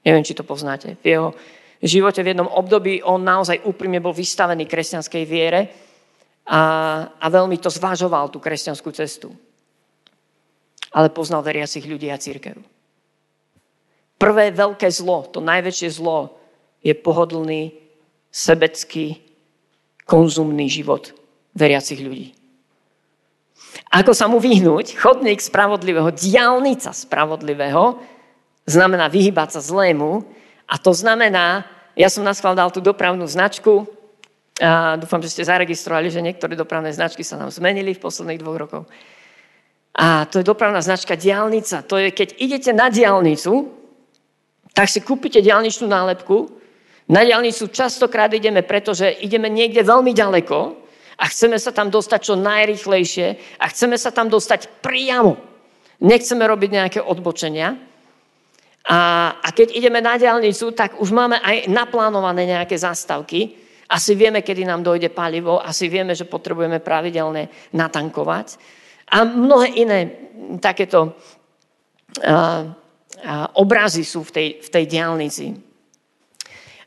Neviem, 0.07 0.25
či 0.27 0.37
to 0.37 0.47
poznáte. 0.47 0.99
V 1.03 1.07
jeho 1.07 1.29
živote 1.83 2.23
v 2.23 2.35
jednom 2.35 2.51
období 2.51 3.03
on 3.03 3.23
naozaj 3.23 3.63
úprimne 3.67 4.03
bol 4.03 4.15
vystavený 4.15 4.67
kresťanskej 4.67 5.25
viere 5.27 5.61
a, 6.49 6.61
a 7.19 7.27
veľmi 7.29 7.59
to 7.61 7.71
zvažoval, 7.71 8.33
tú 8.33 8.43
kresťanskú 8.43 8.91
cestu. 8.95 9.31
Ale 10.95 11.13
poznal 11.13 11.45
veriacich 11.45 11.85
ľudí 11.85 12.09
a 12.09 12.19
církev. 12.19 12.57
Prvé 14.19 14.51
veľké 14.51 14.89
zlo, 14.91 15.29
to 15.31 15.39
najväčšie 15.39 15.89
zlo, 15.95 16.35
je 16.83 16.95
pohodlný, 16.95 17.77
sebecký, 18.33 19.23
konzumný 20.09 20.67
život 20.67 21.15
veriacich 21.55 22.01
ľudí. 22.03 22.35
Ako 23.93 24.13
sa 24.17 24.27
mu 24.27 24.41
vyhnúť? 24.41 24.97
Chodník 24.97 25.39
spravodlivého, 25.45 26.09
diálnica 26.13 26.91
spravodlivého, 26.91 28.01
znamená 28.69 29.09
vyhybať 29.09 29.57
sa 29.57 29.61
zlému 29.65 30.29
a 30.69 30.77
to 30.77 30.93
znamená, 30.93 31.65
ja 31.97 32.13
som 32.13 32.23
nás 32.23 32.39
dal 32.45 32.69
tú 32.69 32.85
dopravnú 32.85 33.25
značku 33.25 33.89
a 34.61 35.01
dúfam, 35.01 35.23
že 35.25 35.33
ste 35.33 35.49
zaregistrovali, 35.49 36.13
že 36.13 36.21
niektoré 36.21 36.53
dopravné 36.55 36.93
značky 36.93 37.25
sa 37.25 37.41
nám 37.41 37.49
zmenili 37.49 37.97
v 37.97 38.03
posledných 38.03 38.43
dvoch 38.43 38.59
rokoch. 38.59 38.87
A 39.99 40.29
to 40.31 40.39
je 40.39 40.47
dopravná 40.47 40.79
značka 40.79 41.19
diálnica. 41.19 41.83
To 41.87 41.99
je, 41.99 42.15
keď 42.15 42.39
idete 42.39 42.71
na 42.71 42.87
diálnicu, 42.87 43.71
tak 44.71 44.87
si 44.87 45.03
kúpite 45.03 45.43
diálničnú 45.43 45.91
nálepku 45.91 46.59
na 47.09 47.25
diálnicu 47.25 47.73
častokrát 47.73 48.29
ideme, 48.37 48.61
pretože 48.61 49.09
ideme 49.09 49.49
niekde 49.49 49.81
veľmi 49.81 50.13
ďaleko 50.13 50.59
a 51.17 51.25
chceme 51.25 51.57
sa 51.57 51.73
tam 51.73 51.89
dostať 51.89 52.21
čo 52.21 52.35
najrychlejšie 52.37 53.27
a 53.57 53.65
chceme 53.73 53.97
sa 53.97 54.13
tam 54.13 54.29
dostať 54.29 54.85
priamo. 54.85 55.41
Nechceme 56.05 56.45
robiť 56.45 56.71
nejaké 56.71 57.01
odbočenia. 57.01 57.81
A, 58.87 58.99
a 59.43 59.49
keď 59.51 59.75
ideme 59.75 59.99
na 59.99 60.15
diálnicu, 60.15 60.73
tak 60.73 61.03
už 61.03 61.11
máme 61.11 61.43
aj 61.43 61.67
naplánované 61.67 62.47
nejaké 62.47 62.79
zastavky. 62.79 63.59
Asi 63.89 64.15
vieme, 64.15 64.45
kedy 64.45 64.69
nám 64.69 64.85
dojde 64.85 65.09
palivo, 65.09 65.59
asi 65.59 65.89
vieme, 65.89 66.13
že 66.13 66.29
potrebujeme 66.29 66.79
pravidelne 66.79 67.73
natankovať. 67.73 68.61
A 69.09 69.25
mnohé 69.25 69.67
iné 69.81 69.99
takéto 70.61 71.17
a, 72.21 72.29
a, 72.29 73.51
obrazy 73.57 74.05
sú 74.05 74.25
v 74.25 74.31
tej, 74.33 74.49
v 74.61 74.69
tej 74.69 74.85
diálnici 74.85 75.47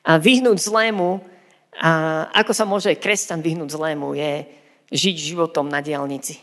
a 0.02 0.18
vyhnúť 0.18 0.58
zlému, 0.58 1.22
a 1.82 1.92
ako 2.36 2.52
sa 2.54 2.66
môže 2.66 2.94
kresťan 2.98 3.42
vyhnúť 3.42 3.74
zlému, 3.74 4.14
je 4.14 4.46
žiť 4.92 5.16
životom 5.34 5.66
na 5.72 5.80
diálnici. 5.80 6.38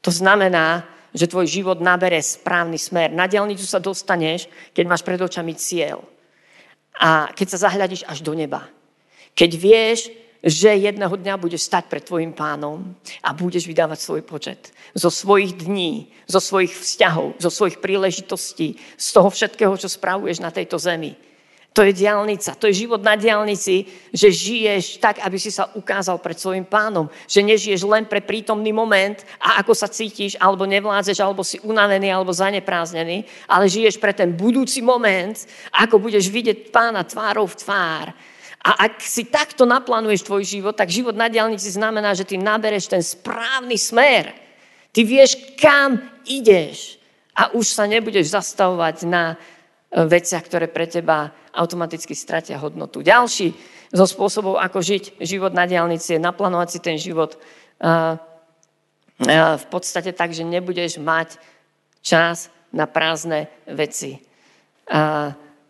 To 0.00 0.08
znamená, 0.08 0.86
že 1.14 1.30
tvoj 1.30 1.46
život 1.46 1.78
nabere 1.82 2.22
správny 2.22 2.78
smer. 2.78 3.10
Na 3.10 3.26
diálnicu 3.26 3.66
sa 3.66 3.82
dostaneš, 3.82 4.46
keď 4.74 4.84
máš 4.86 5.02
pred 5.02 5.18
očami 5.18 5.54
cieľ. 5.58 6.02
A 7.00 7.32
keď 7.32 7.46
sa 7.56 7.68
zahľadíš 7.70 8.04
až 8.06 8.20
do 8.20 8.36
neba. 8.36 8.68
Keď 9.34 9.50
vieš, 9.56 10.12
že 10.40 10.72
jedného 10.72 11.12
dňa 11.12 11.36
budeš 11.36 11.68
stať 11.68 11.92
pred 11.92 12.00
tvojim 12.00 12.32
pánom 12.32 12.96
a 13.20 13.36
budeš 13.36 13.68
vydávať 13.68 13.98
svoj 14.00 14.22
počet. 14.24 14.72
Zo 14.96 15.12
svojich 15.12 15.60
dní, 15.60 16.08
zo 16.24 16.40
svojich 16.40 16.72
vzťahov, 16.72 17.36
zo 17.36 17.50
svojich 17.52 17.78
príležitostí, 17.78 18.80
z 18.96 19.08
toho 19.12 19.28
všetkého, 19.28 19.76
čo 19.76 19.88
spravuješ 19.88 20.40
na 20.40 20.48
tejto 20.48 20.80
zemi 20.80 21.29
to 21.70 21.86
je 21.86 21.94
diálnica, 21.94 22.58
to 22.58 22.66
je 22.66 22.82
život 22.82 22.98
na 22.98 23.14
diálnici, 23.14 23.86
že 24.10 24.26
žiješ 24.26 24.98
tak, 24.98 25.22
aby 25.22 25.38
si 25.38 25.54
sa 25.54 25.70
ukázal 25.78 26.18
pred 26.18 26.34
svojim 26.34 26.66
pánom. 26.66 27.06
Že 27.30 27.46
nežiješ 27.46 27.86
len 27.86 28.10
pre 28.10 28.18
prítomný 28.18 28.74
moment 28.74 29.22
a 29.38 29.62
ako 29.62 29.78
sa 29.78 29.86
cítiš, 29.86 30.34
alebo 30.42 30.66
nevládzeš, 30.66 31.22
alebo 31.22 31.46
si 31.46 31.62
unavený, 31.62 32.10
alebo 32.10 32.34
zanepráznený, 32.34 33.22
ale 33.46 33.70
žiješ 33.70 34.02
pre 34.02 34.10
ten 34.10 34.34
budúci 34.34 34.82
moment, 34.82 35.38
ako 35.70 36.02
budeš 36.02 36.26
vidieť 36.26 36.74
pána 36.74 37.06
tvárou 37.06 37.46
v 37.46 37.58
tvár. 37.62 38.06
A 38.60 38.90
ak 38.90 38.98
si 38.98 39.30
takto 39.30 39.62
naplánuješ 39.62 40.26
tvoj 40.26 40.42
život, 40.42 40.74
tak 40.74 40.90
život 40.90 41.14
na 41.14 41.30
diálnici 41.30 41.70
znamená, 41.70 42.18
že 42.18 42.26
ty 42.26 42.34
nabereš 42.34 42.90
ten 42.90 43.00
správny 43.00 43.78
smer. 43.78 44.34
Ty 44.90 45.00
vieš, 45.06 45.38
kam 45.54 46.02
ideš. 46.26 46.98
A 47.38 47.54
už 47.54 47.72
sa 47.72 47.86
nebudeš 47.86 48.34
zastavovať 48.34 49.06
na 49.06 49.38
veciach, 49.94 50.44
ktoré 50.44 50.66
pre 50.66 50.90
teba 50.90 51.30
automaticky 51.54 52.14
stratia 52.14 52.58
hodnotu. 52.58 53.02
Ďalší 53.02 53.52
zo 53.90 54.06
spôsobov, 54.06 54.58
ako 54.58 54.78
žiť 54.82 55.18
život 55.22 55.50
na 55.50 55.66
diálnici, 55.66 56.14
je 56.14 56.20
naplánovať 56.22 56.68
si 56.70 56.78
ten 56.78 56.96
život 56.96 57.34
v 59.20 59.66
podstate 59.68 60.16
tak, 60.16 60.32
že 60.32 60.46
nebudeš 60.46 60.96
mať 60.96 61.36
čas 62.00 62.48
na 62.72 62.88
prázdne 62.88 63.50
veci, 63.68 64.22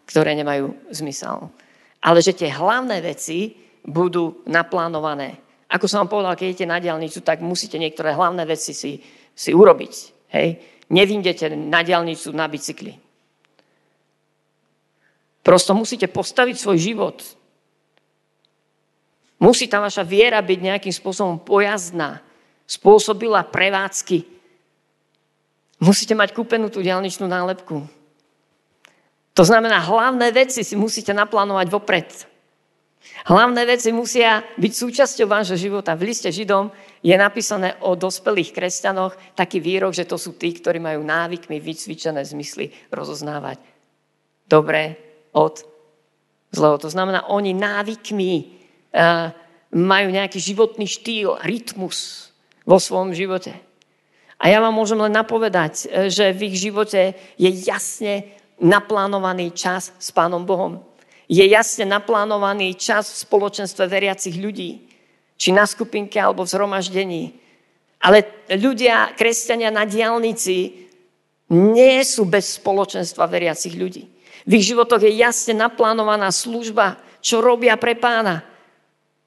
ktoré 0.07 0.31
nemajú 0.39 0.95
zmysel. 0.95 1.51
Ale 2.01 2.23
že 2.23 2.37
tie 2.37 2.53
hlavné 2.53 3.03
veci 3.03 3.57
budú 3.83 4.45
naplánované. 4.47 5.41
Ako 5.71 5.87
som 5.87 6.05
vám 6.05 6.11
povedal, 6.13 6.35
keď 6.37 6.47
idete 6.47 6.67
na 6.67 6.79
diálnicu, 6.83 7.23
tak 7.23 7.41
musíte 7.43 7.79
niektoré 7.79 8.15
hlavné 8.15 8.43
veci 8.47 8.75
si, 8.75 9.01
si 9.35 9.51
urobiť. 9.55 9.95
Hej? 10.35 10.49
Nevyjdete 10.91 11.55
na 11.55 11.87
diálnicu 11.87 12.35
na 12.35 12.51
bicykli. 12.51 13.10
Prosto 15.40 15.73
musíte 15.73 16.04
postaviť 16.06 16.56
svoj 16.56 16.78
život. 16.78 17.16
Musí 19.40 19.64
tá 19.64 19.80
vaša 19.80 20.04
viera 20.04 20.37
byť 20.44 20.59
nejakým 20.61 20.92
spôsobom 20.92 21.40
pojazdná, 21.40 22.20
spôsobila 22.68 23.40
prevádzky. 23.49 24.28
Musíte 25.80 26.12
mať 26.12 26.37
kúpenú 26.37 26.68
tú 26.68 26.85
diálničnú 26.85 27.25
nálepku. 27.25 27.88
To 29.32 29.42
znamená, 29.49 29.80
hlavné 29.80 30.28
veci 30.28 30.61
si 30.61 30.76
musíte 30.76 31.16
naplánovať 31.16 31.66
vopred. 31.73 32.11
Hlavné 33.25 33.64
veci 33.64 33.88
musia 33.97 34.44
byť 34.61 34.73
súčasťou 34.76 35.25
vášho 35.25 35.56
života. 35.56 35.97
V 35.97 36.12
liste 36.12 36.28
Židom 36.28 36.68
je 37.00 37.16
napísané 37.16 37.80
o 37.80 37.97
dospelých 37.97 38.52
kresťanoch 38.52 39.16
taký 39.32 39.56
výrok, 39.56 39.97
že 39.97 40.04
to 40.04 40.20
sú 40.20 40.37
tí, 40.37 40.52
ktorí 40.52 40.76
majú 40.76 41.00
návykmi 41.00 41.56
vycvičené 41.64 42.20
zmysly 42.28 42.76
rozoznávať 42.92 43.56
dobré 44.44 45.10
od 45.35 45.63
zlého. 46.51 46.77
To 46.79 46.91
znamená, 46.91 47.27
oni 47.31 47.55
návykmi 47.55 48.33
uh, 48.43 49.31
majú 49.71 50.09
nejaký 50.11 50.39
životný 50.43 50.87
štýl, 50.87 51.39
rytmus 51.47 52.31
vo 52.67 52.83
svojom 52.83 53.15
živote. 53.15 53.55
A 54.41 54.49
ja 54.49 54.59
vám 54.59 54.75
môžem 54.75 54.97
len 54.97 55.13
napovedať, 55.13 55.85
e, 55.85 56.09
že 56.09 56.33
v 56.33 56.49
ich 56.49 56.57
živote 56.65 57.13
je 57.37 57.51
jasne 57.61 58.25
naplánovaný 58.57 59.53
čas 59.53 59.93
s 60.01 60.09
Pánom 60.17 60.49
Bohom 60.49 60.81
je 61.31 61.47
jasne 61.47 61.87
naplánovaný 61.87 62.75
čas 62.75 63.07
v 63.15 63.23
spoločenstve 63.23 63.87
veriacich 63.87 64.35
ľudí, 64.35 64.91
či 65.39 65.55
na 65.55 65.63
skupinke 65.63 66.19
alebo 66.19 66.43
v 66.43 66.51
zhromaždení. 66.51 67.39
Ale 68.03 68.27
ľudia, 68.51 69.15
kresťania 69.15 69.71
na 69.71 69.87
diálnici 69.87 70.91
nie 71.55 71.97
sú 72.03 72.27
bez 72.27 72.59
spoločenstva 72.59 73.31
veriacich 73.31 73.79
ľudí. 73.79 74.11
V 74.50 74.59
ich 74.59 74.66
životoch 74.75 74.99
je 74.99 75.14
jasne 75.14 75.54
naplánovaná 75.54 76.35
služba, 76.35 76.99
čo 77.23 77.38
robia 77.38 77.78
pre 77.78 77.95
pána. 77.95 78.42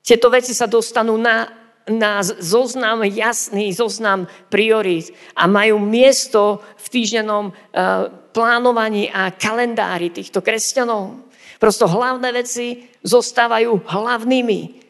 Tieto 0.04 0.28
veci 0.28 0.52
sa 0.52 0.68
dostanú 0.68 1.16
na, 1.16 1.48
na 1.88 2.20
zoznam, 2.20 3.08
jasný 3.08 3.72
zoznam 3.72 4.28
priorít 4.52 5.16
a 5.32 5.48
majú 5.48 5.80
miesto 5.80 6.60
v 6.76 6.86
týždennom 6.92 7.56
uh, 7.56 8.12
plánovaní 8.36 9.08
a 9.08 9.32
kalendári 9.32 10.12
týchto 10.12 10.44
kresťanov. 10.44 11.24
Prosto 11.56 11.88
hlavné 11.88 12.36
veci 12.36 12.84
zostávajú 13.08 13.88
hlavnými. 13.88 14.84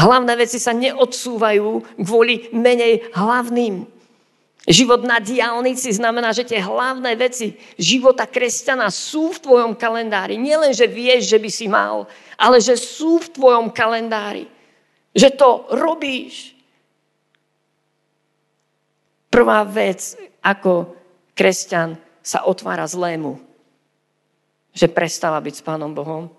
Hlavné 0.00 0.32
veci 0.40 0.56
sa 0.56 0.72
neodsúvajú 0.72 2.00
kvôli 2.00 2.48
menej 2.56 3.12
hlavným. 3.12 3.93
Život 4.64 5.04
na 5.04 5.20
diálnici 5.20 5.92
znamená, 5.92 6.32
že 6.32 6.48
tie 6.48 6.56
hlavné 6.56 7.12
veci 7.20 7.60
života 7.76 8.24
kresťana 8.24 8.88
sú 8.88 9.36
v 9.36 9.42
tvojom 9.44 9.72
kalendári. 9.76 10.40
Nielen, 10.40 10.72
že 10.72 10.88
vieš, 10.88 11.28
že 11.28 11.38
by 11.38 11.50
si 11.52 11.66
mal, 11.68 12.08
ale 12.40 12.64
že 12.64 12.80
sú 12.80 13.20
v 13.20 13.28
tvojom 13.28 13.68
kalendári. 13.68 14.48
Že 15.12 15.28
to 15.36 15.48
robíš. 15.76 16.56
Prvá 19.28 19.68
vec, 19.68 20.16
ako 20.40 20.96
kresťan 21.36 22.00
sa 22.24 22.48
otvára 22.48 22.88
zlému, 22.88 23.36
že 24.72 24.88
prestáva 24.88 25.44
byť 25.44 25.54
s 25.60 25.66
Pánom 25.66 25.92
Bohom 25.92 26.32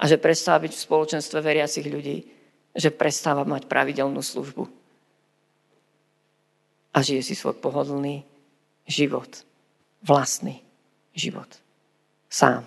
a 0.00 0.08
že 0.08 0.16
prestáva 0.16 0.64
byť 0.64 0.72
v 0.72 0.84
spoločenstve 0.88 1.38
veriacich 1.44 1.84
ľudí, 1.84 2.24
že 2.72 2.88
prestáva 2.88 3.44
mať 3.44 3.68
pravidelnú 3.68 4.24
službu. 4.24 4.75
A 6.96 7.04
žije 7.04 7.20
si 7.20 7.34
svoj 7.36 7.60
pohodlný 7.60 8.24
život. 8.88 9.28
Vlastný 10.00 10.64
život. 11.12 11.48
Sám. 12.32 12.64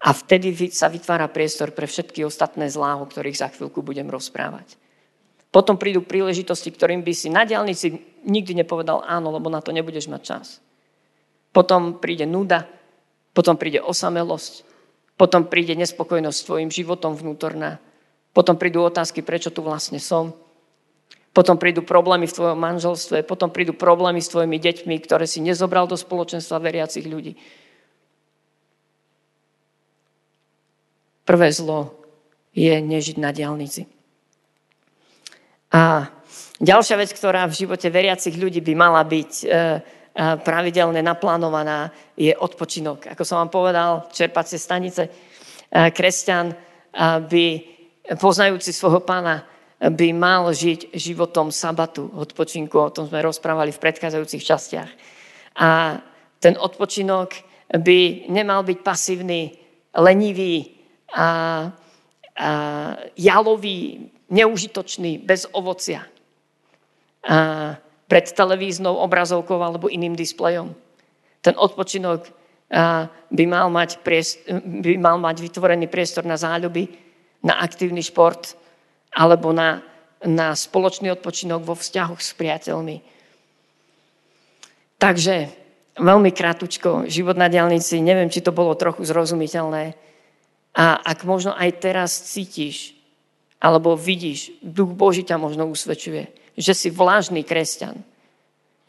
A 0.00 0.10
vtedy 0.16 0.72
sa 0.72 0.88
vytvára 0.88 1.28
priestor 1.28 1.72
pre 1.72 1.84
všetky 1.88 2.24
ostatné 2.24 2.68
zlá, 2.72 3.00
o 3.00 3.08
ktorých 3.08 3.40
za 3.40 3.48
chvíľku 3.52 3.84
budem 3.84 4.08
rozprávať. 4.08 4.76
Potom 5.52 5.76
prídu 5.76 6.00
príležitosti, 6.00 6.72
ktorým 6.72 7.04
by 7.04 7.12
si 7.12 7.28
na 7.28 7.44
diálnici 7.44 8.00
nikdy 8.24 8.64
nepovedal 8.64 9.04
áno, 9.04 9.34
lebo 9.34 9.52
na 9.52 9.60
to 9.60 9.74
nebudeš 9.74 10.08
mať 10.08 10.22
čas. 10.22 10.46
Potom 11.50 11.98
príde 11.98 12.24
nuda, 12.24 12.64
potom 13.34 13.58
príde 13.58 13.82
osamelosť, 13.82 14.62
potom 15.18 15.50
príde 15.50 15.74
nespokojnosť 15.74 16.38
s 16.38 16.46
tvojim 16.46 16.70
životom 16.70 17.18
vnútorná, 17.18 17.82
potom 18.30 18.54
prídu 18.54 18.86
otázky, 18.86 19.26
prečo 19.26 19.50
tu 19.50 19.60
vlastne 19.60 19.98
som, 19.98 20.32
potom 21.30 21.54
prídu 21.54 21.86
problémy 21.86 22.26
v 22.26 22.36
tvojom 22.36 22.58
manželstve, 22.58 23.22
potom 23.22 23.54
prídu 23.54 23.70
problémy 23.70 24.18
s 24.18 24.30
tvojimi 24.34 24.58
deťmi, 24.58 24.94
ktoré 25.06 25.30
si 25.30 25.38
nezobral 25.38 25.86
do 25.86 25.94
spoločenstva 25.94 26.58
veriacich 26.58 27.06
ľudí. 27.06 27.38
Prvé 31.22 31.48
zlo 31.54 31.94
je 32.50 32.74
nežiť 32.74 33.16
na 33.22 33.30
diálnici. 33.30 33.86
A 35.70 36.10
ďalšia 36.58 36.98
vec, 36.98 37.14
ktorá 37.14 37.46
v 37.46 37.62
živote 37.62 37.86
veriacich 37.86 38.34
ľudí 38.34 38.58
by 38.58 38.74
mala 38.74 39.06
byť, 39.06 39.32
e, 39.46 39.46
pravidelne 40.42 40.98
naplánovaná 41.06 41.94
je 42.18 42.34
odpočinok. 42.34 43.14
Ako 43.14 43.22
som 43.22 43.38
vám 43.38 43.50
povedal, 43.54 44.10
čerpacie 44.10 44.58
stanice, 44.58 45.06
kresťan 45.70 46.50
by, 47.30 47.44
poznajúci 48.18 48.74
svojho 48.74 49.06
pána, 49.06 49.46
by 49.80 50.08
mal 50.12 50.52
žiť 50.52 50.92
životom 50.92 51.48
sabatu, 51.48 52.12
odpočinku. 52.12 52.76
O 52.76 52.92
tom 52.92 53.08
sme 53.08 53.24
rozprávali 53.24 53.72
v 53.72 53.80
predchádzajúcich 53.80 54.44
častiach. 54.44 54.90
A 55.56 56.00
ten 56.36 56.60
odpočinok 56.60 57.32
by 57.72 58.28
nemal 58.28 58.60
byť 58.60 58.78
pasívny, 58.84 59.56
lenivý, 59.96 60.76
a, 61.16 61.24
a 61.24 61.28
jalový, 63.16 64.12
neužitočný, 64.28 65.24
bez 65.24 65.48
ovocia. 65.56 66.04
A, 67.24 67.80
pred 68.10 68.26
televíznou 68.26 68.98
obrazovkou 69.06 69.62
alebo 69.62 69.86
iným 69.86 70.18
displejom. 70.18 70.74
Ten 71.46 71.54
odpočinok 71.54 72.26
by 73.30 73.44
mal 73.46 73.70
mať, 73.70 74.02
by 74.82 74.94
mal 74.98 75.22
mať 75.22 75.36
vytvorený 75.38 75.86
priestor 75.86 76.26
na 76.26 76.34
záľuby, 76.34 76.90
na 77.46 77.62
aktívny 77.62 78.02
šport 78.02 78.58
alebo 79.10 79.50
na, 79.50 79.82
na 80.22 80.54
spoločný 80.54 81.10
odpočinok 81.14 81.66
vo 81.66 81.74
vzťahoch 81.74 82.20
s 82.22 82.30
priateľmi. 82.34 83.02
Takže 85.00 85.34
veľmi 85.96 86.30
krátučko, 86.30 87.08
život 87.08 87.34
na 87.34 87.48
diálnici, 87.48 88.00
neviem, 88.04 88.28
či 88.28 88.44
to 88.44 88.54
bolo 88.54 88.76
trochu 88.76 89.04
zrozumiteľné. 89.04 89.96
A 90.76 90.86
ak 91.02 91.26
možno 91.26 91.56
aj 91.56 91.82
teraz 91.82 92.14
cítiš, 92.30 92.94
alebo 93.60 93.98
vidíš, 93.98 94.54
duch 94.64 94.92
Boží 94.94 95.26
ťa 95.26 95.36
možno 95.36 95.68
usvedčuje, 95.68 96.30
že 96.56 96.72
si 96.72 96.88
vlážny 96.88 97.44
kresťan, 97.44 98.00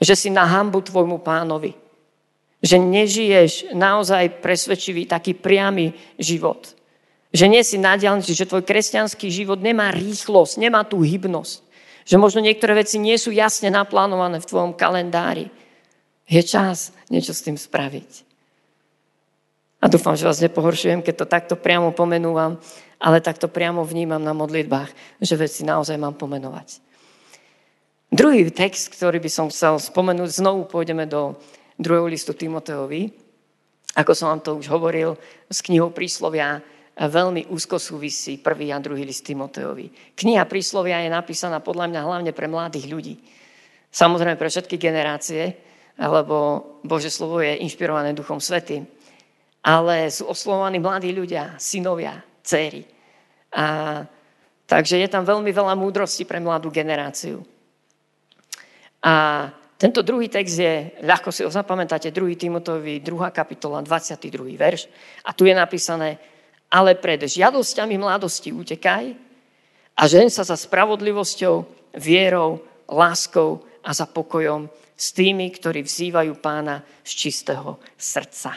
že 0.01 0.15
si 0.15 0.29
na 0.31 0.47
hambu 0.47 0.81
tvojmu 0.81 1.19
pánovi, 1.21 1.75
že 2.61 2.77
nežiješ 2.77 3.73
naozaj 3.73 4.43
presvedčivý 4.43 5.09
taký 5.09 5.33
priamy 5.33 5.97
život. 6.21 6.77
Že 7.31 7.45
nie 7.47 7.63
si 7.63 7.79
na 7.79 7.95
diálnici, 7.95 8.35
že 8.35 8.47
tvoj 8.47 8.67
kresťanský 8.67 9.31
život 9.31 9.63
nemá 9.63 9.91
rýchlosť, 9.95 10.59
nemá 10.59 10.83
tú 10.83 10.99
hybnosť. 10.99 11.63
Že 12.03 12.15
možno 12.19 12.43
niektoré 12.43 12.75
veci 12.75 12.99
nie 12.99 13.15
sú 13.15 13.31
jasne 13.31 13.71
naplánované 13.71 14.43
v 14.43 14.49
tvojom 14.49 14.71
kalendári. 14.75 15.47
Je 16.27 16.43
čas 16.43 16.91
niečo 17.07 17.31
s 17.31 17.43
tým 17.43 17.55
spraviť. 17.55 18.27
A 19.81 19.89
dúfam, 19.89 20.13
že 20.13 20.27
vás 20.27 20.43
nepohoršujem, 20.43 21.01
keď 21.01 21.15
to 21.23 21.25
takto 21.25 21.55
priamo 21.57 21.89
pomenúvam, 21.95 22.61
ale 23.01 23.17
takto 23.17 23.49
priamo 23.49 23.81
vnímam 23.81 24.21
na 24.21 24.35
modlitbách, 24.35 25.17
že 25.17 25.33
veci 25.39 25.65
naozaj 25.65 25.97
mám 25.97 26.13
pomenovať. 26.13 26.77
Druhý 28.13 28.45
text, 28.53 28.93
ktorý 28.93 29.17
by 29.23 29.31
som 29.31 29.47
chcel 29.49 29.79
spomenúť, 29.81 30.29
znovu 30.29 30.67
pôjdeme 30.69 31.07
do 31.07 31.33
druhého 31.79 32.05
listu 32.05 32.35
Timoteovi. 32.35 33.09
Ako 33.97 34.13
som 34.13 34.29
vám 34.29 34.43
to 34.45 34.59
už 34.59 34.69
hovoril, 34.69 35.17
s 35.49 35.65
knihou 35.65 35.89
príslovia 35.89 36.61
veľmi 36.97 37.47
úzko 37.51 37.79
súvisí 37.79 38.41
prvý 38.41 38.73
a 38.75 38.83
druhý 38.83 39.07
list 39.07 39.23
Timoteovi. 39.23 40.15
Kniha 40.17 40.43
príslovia 40.47 41.03
je 41.03 41.09
napísaná 41.11 41.63
podľa 41.63 41.87
mňa 41.87 42.01
hlavne 42.03 42.31
pre 42.35 42.51
mladých 42.51 42.87
ľudí. 42.91 43.15
Samozrejme 43.91 44.39
pre 44.39 44.47
všetky 44.51 44.75
generácie, 44.79 45.55
lebo 45.99 46.63
Bože 46.83 47.11
slovo 47.11 47.43
je 47.43 47.59
inšpirované 47.63 48.15
Duchom 48.15 48.39
Svetým. 48.39 48.87
ale 49.61 50.09
sú 50.09 50.25
oslovovaní 50.25 50.81
mladí 50.81 51.13
ľudia, 51.13 51.53
synovia, 51.61 52.17
céry. 52.41 52.81
A, 53.53 54.01
takže 54.65 54.97
je 54.97 55.07
tam 55.07 55.21
veľmi 55.21 55.53
veľa 55.53 55.77
múdrosti 55.77 56.25
pre 56.25 56.41
mladú 56.41 56.73
generáciu. 56.73 57.45
A 59.05 59.45
tento 59.77 60.01
druhý 60.05 60.29
text 60.29 60.57
je, 60.61 60.93
ľahko 61.01 61.29
si 61.33 61.41
ho 61.45 61.49
zapamätáte, 61.49 62.13
2. 62.13 62.37
Timotovi, 62.37 63.01
2. 63.01 63.33
kapitola, 63.33 63.81
22. 63.81 64.57
verš. 64.57 64.89
A 65.25 65.33
tu 65.33 65.45
je 65.45 65.53
napísané, 65.53 66.17
ale 66.71 66.95
pred 66.95 67.19
žiadosťami 67.19 67.99
mladosti 67.99 68.55
utekaj 68.55 69.11
a 69.99 70.03
žen 70.07 70.31
sa 70.31 70.47
za 70.47 70.55
spravodlivosťou, 70.55 71.55
vierou, 71.99 72.63
láskou 72.87 73.67
a 73.83 73.91
za 73.91 74.07
pokojom 74.07 74.71
s 74.95 75.11
tými, 75.11 75.51
ktorí 75.51 75.83
vzývajú 75.83 76.39
pána 76.39 76.81
z 77.03 77.11
čistého 77.27 77.77
srdca. 77.99 78.55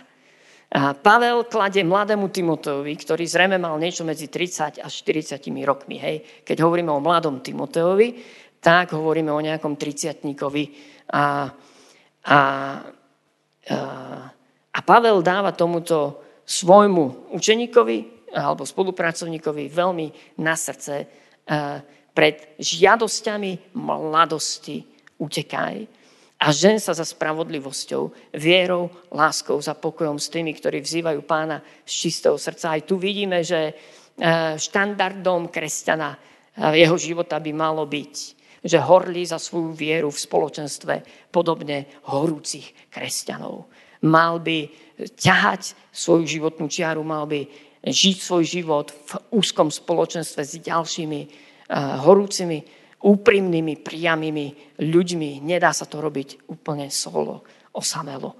A 0.74 0.90
Pavel 0.94 1.46
klade 1.46 1.87
mladému 1.87 2.35
Timoteovi, 2.35 2.98
ktorý 2.98 3.24
zrejme 3.27 3.62
mal 3.62 3.79
niečo 3.79 4.03
medzi 4.03 4.27
30 4.27 4.83
až 4.83 4.92
40 5.07 5.38
rokmi. 5.62 6.03
Hej. 6.03 6.42
Keď 6.42 6.66
hovoríme 6.66 6.90
o 6.90 6.98
mladom 6.98 7.38
Timoteovi, 7.38 8.18
tak 8.59 8.90
hovoríme 8.90 9.31
o 9.31 9.38
nejakom 9.38 9.79
triciatníkovi, 9.79 10.64
a, 11.14 11.46
a, 12.24 12.33
a, 12.33 12.38
a 14.72 14.79
Pavel 14.83 15.20
dáva 15.20 15.53
tomuto 15.53 16.23
svojmu 16.44 17.33
učeníkovi 17.33 18.28
alebo 18.37 18.68
spolupracovníkovi 18.68 19.70
veľmi 19.70 20.07
na 20.42 20.54
srdce 20.54 21.09
pred 22.14 22.37
žiadosťami 22.61 23.76
mladosti 23.76 24.85
utekaj 25.20 25.76
a 26.44 26.46
žen 26.52 26.76
sa 26.76 26.92
za 26.92 27.09
spravodlivosťou, 27.09 28.35
vierou, 28.37 28.92
láskou, 29.09 29.57
za 29.64 29.72
pokojom 29.72 30.20
s 30.20 30.28
tými, 30.28 30.52
ktorí 30.52 30.85
vzývajú 30.85 31.24
pána 31.24 31.64
z 31.88 31.92
čistého 32.09 32.37
srdca. 32.37 32.76
Aj 32.76 32.83
tu 32.85 33.00
vidíme, 33.00 33.40
že 33.40 33.72
štandardom 34.61 35.48
kresťana 35.48 36.18
jeho 36.76 36.94
života 37.00 37.40
by 37.40 37.52
malo 37.54 37.87
byť 37.88 38.44
že 38.64 38.80
horlí 38.80 39.28
za 39.28 39.37
svoju 39.37 39.76
vieru 39.76 40.09
v 40.09 40.24
spoločenstve 40.24 40.94
podobne 41.28 42.00
horúcich 42.09 42.88
kresťanov. 42.88 43.68
Mal 44.05 44.37
by 44.38 44.69
ťahať 45.17 45.75
svoju 45.90 46.29
životnú 46.29 46.69
čiaru, 46.69 47.03
mal 47.03 47.25
by 47.27 47.49
žiť 47.85 48.17
svoj 48.21 48.45
život 48.45 48.93
v 48.93 49.12
úzkom 49.40 49.69
spoločenstve 49.69 50.40
s 50.45 50.61
ďalšími 50.61 51.21
uh, 51.25 52.01
horúcimi, 52.05 52.64
úprimnými, 53.05 53.85
priamými 53.85 54.81
ľuďmi. 54.81 55.45
Nedá 55.45 55.77
sa 55.77 55.85
to 55.85 56.01
robiť 56.01 56.49
úplne 56.49 56.88
solo, 56.88 57.45
osamelo. 57.77 58.33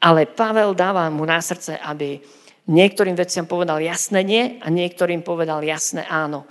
Ale 0.00 0.24
Pavel 0.28 0.72
dáva 0.72 1.08
mu 1.12 1.28
na 1.28 1.40
srdce, 1.40 1.76
aby 1.76 2.16
niektorým 2.68 3.12
veciam 3.12 3.44
povedal 3.44 3.84
jasné 3.84 4.24
nie 4.24 4.44
a 4.60 4.72
niektorým 4.72 5.20
povedal 5.20 5.60
jasné 5.60 6.08
áno. 6.08 6.48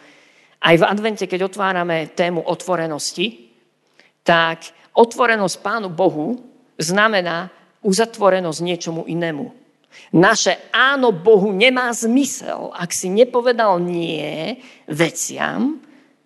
Aj 0.64 0.76
v 0.78 0.86
advente, 0.86 1.26
keď 1.26 1.50
otvárame 1.50 2.14
tému 2.14 2.46
otvorenosti, 2.46 3.52
tak 4.24 4.70
otvorenosť 4.96 5.56
Pánu 5.60 5.90
Bohu 5.90 6.40
znamená 6.80 7.52
uzatvorenosť 7.84 8.60
niečomu 8.64 9.04
inému. 9.06 9.52
Naše 10.14 10.74
áno 10.74 11.14
Bohu 11.14 11.54
nemá 11.54 11.94
zmysel, 11.94 12.74
ak 12.74 12.90
si 12.90 13.14
nepovedal 13.14 13.78
nie 13.78 14.58
veciam, 14.90 15.78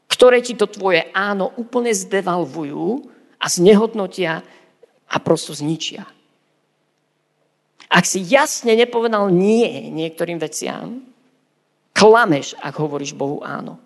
ktoré 0.07 0.39
ti 0.39 0.55
to 0.55 0.71
tvoje 0.71 1.11
áno 1.11 1.51
úplne 1.59 1.91
zdevalvujú 1.91 3.03
a 3.37 3.45
znehodnotia 3.51 4.39
a 5.07 5.15
prosto 5.19 5.51
zničia. 5.51 6.07
Ak 7.87 8.03
si 8.03 8.23
jasne 8.23 8.75
nepovedal 8.75 9.31
nie 9.31 9.91
niektorým 9.91 10.39
veciam, 10.39 11.03
klameš, 11.95 12.55
ak 12.59 12.75
hovoríš 12.75 13.15
Bohu 13.15 13.39
áno. 13.43 13.79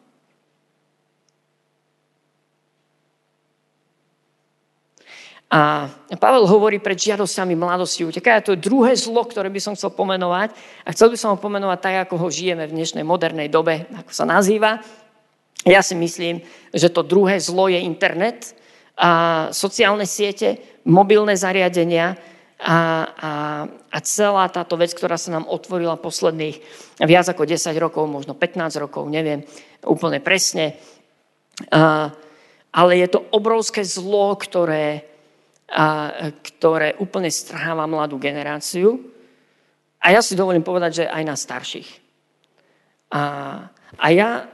A 5.51 5.91
Pavel 6.15 6.47
hovorí 6.47 6.79
pred 6.79 6.95
žiadosťami 6.95 7.59
mladosti 7.59 8.07
uteká. 8.07 8.39
To 8.47 8.55
je 8.55 8.63
druhé 8.63 8.95
zlo, 8.95 9.27
ktoré 9.27 9.51
by 9.51 9.59
som 9.59 9.75
chcel 9.75 9.91
pomenovať. 9.91 10.55
A 10.87 10.95
chcel 10.95 11.11
by 11.11 11.17
som 11.19 11.35
ho 11.35 11.37
pomenovať 11.43 11.79
tak, 11.83 11.95
ako 12.07 12.23
ho 12.23 12.27
žijeme 12.31 12.63
v 12.71 12.75
dnešnej 12.79 13.03
modernej 13.03 13.51
dobe, 13.51 13.83
ako 13.91 14.15
sa 14.15 14.23
nazýva. 14.23 14.79
Ja 15.67 15.83
si 15.83 15.93
myslím, 15.99 16.39
že 16.71 16.87
to 16.87 17.03
druhé 17.03 17.35
zlo 17.43 17.67
je 17.67 17.83
internet, 17.83 18.55
a 19.01 19.09
sociálne 19.49 20.05
siete, 20.05 20.61
mobilné 20.85 21.33
zariadenia 21.33 22.13
a, 22.61 22.77
a, 23.09 23.31
a 23.89 23.97
celá 24.05 24.45
táto 24.53 24.77
vec, 24.77 24.93
ktorá 24.93 25.17
sa 25.17 25.33
nám 25.33 25.49
otvorila 25.49 25.97
posledných 25.97 26.61
viac 27.01 27.25
ako 27.25 27.49
10 27.49 27.73
rokov, 27.81 28.05
možno 28.05 28.37
15 28.37 28.77
rokov, 28.77 29.09
neviem 29.09 29.41
úplne 29.81 30.21
presne. 30.21 30.77
A, 31.73 32.13
ale 32.69 32.91
je 33.01 33.07
to 33.09 33.25
obrovské 33.33 33.81
zlo, 33.81 34.37
ktoré 34.37 35.10
a, 35.71 36.11
ktoré 36.43 36.99
úplne 36.99 37.31
strháva 37.31 37.87
mladú 37.87 38.19
generáciu. 38.19 38.99
A 40.03 40.11
ja 40.11 40.19
si 40.19 40.35
dovolím 40.35 40.65
povedať, 40.65 41.03
že 41.03 41.05
aj 41.07 41.23
na 41.23 41.35
starších. 41.39 41.89
A, 43.15 43.21
a 43.95 44.07
ja 44.11 44.45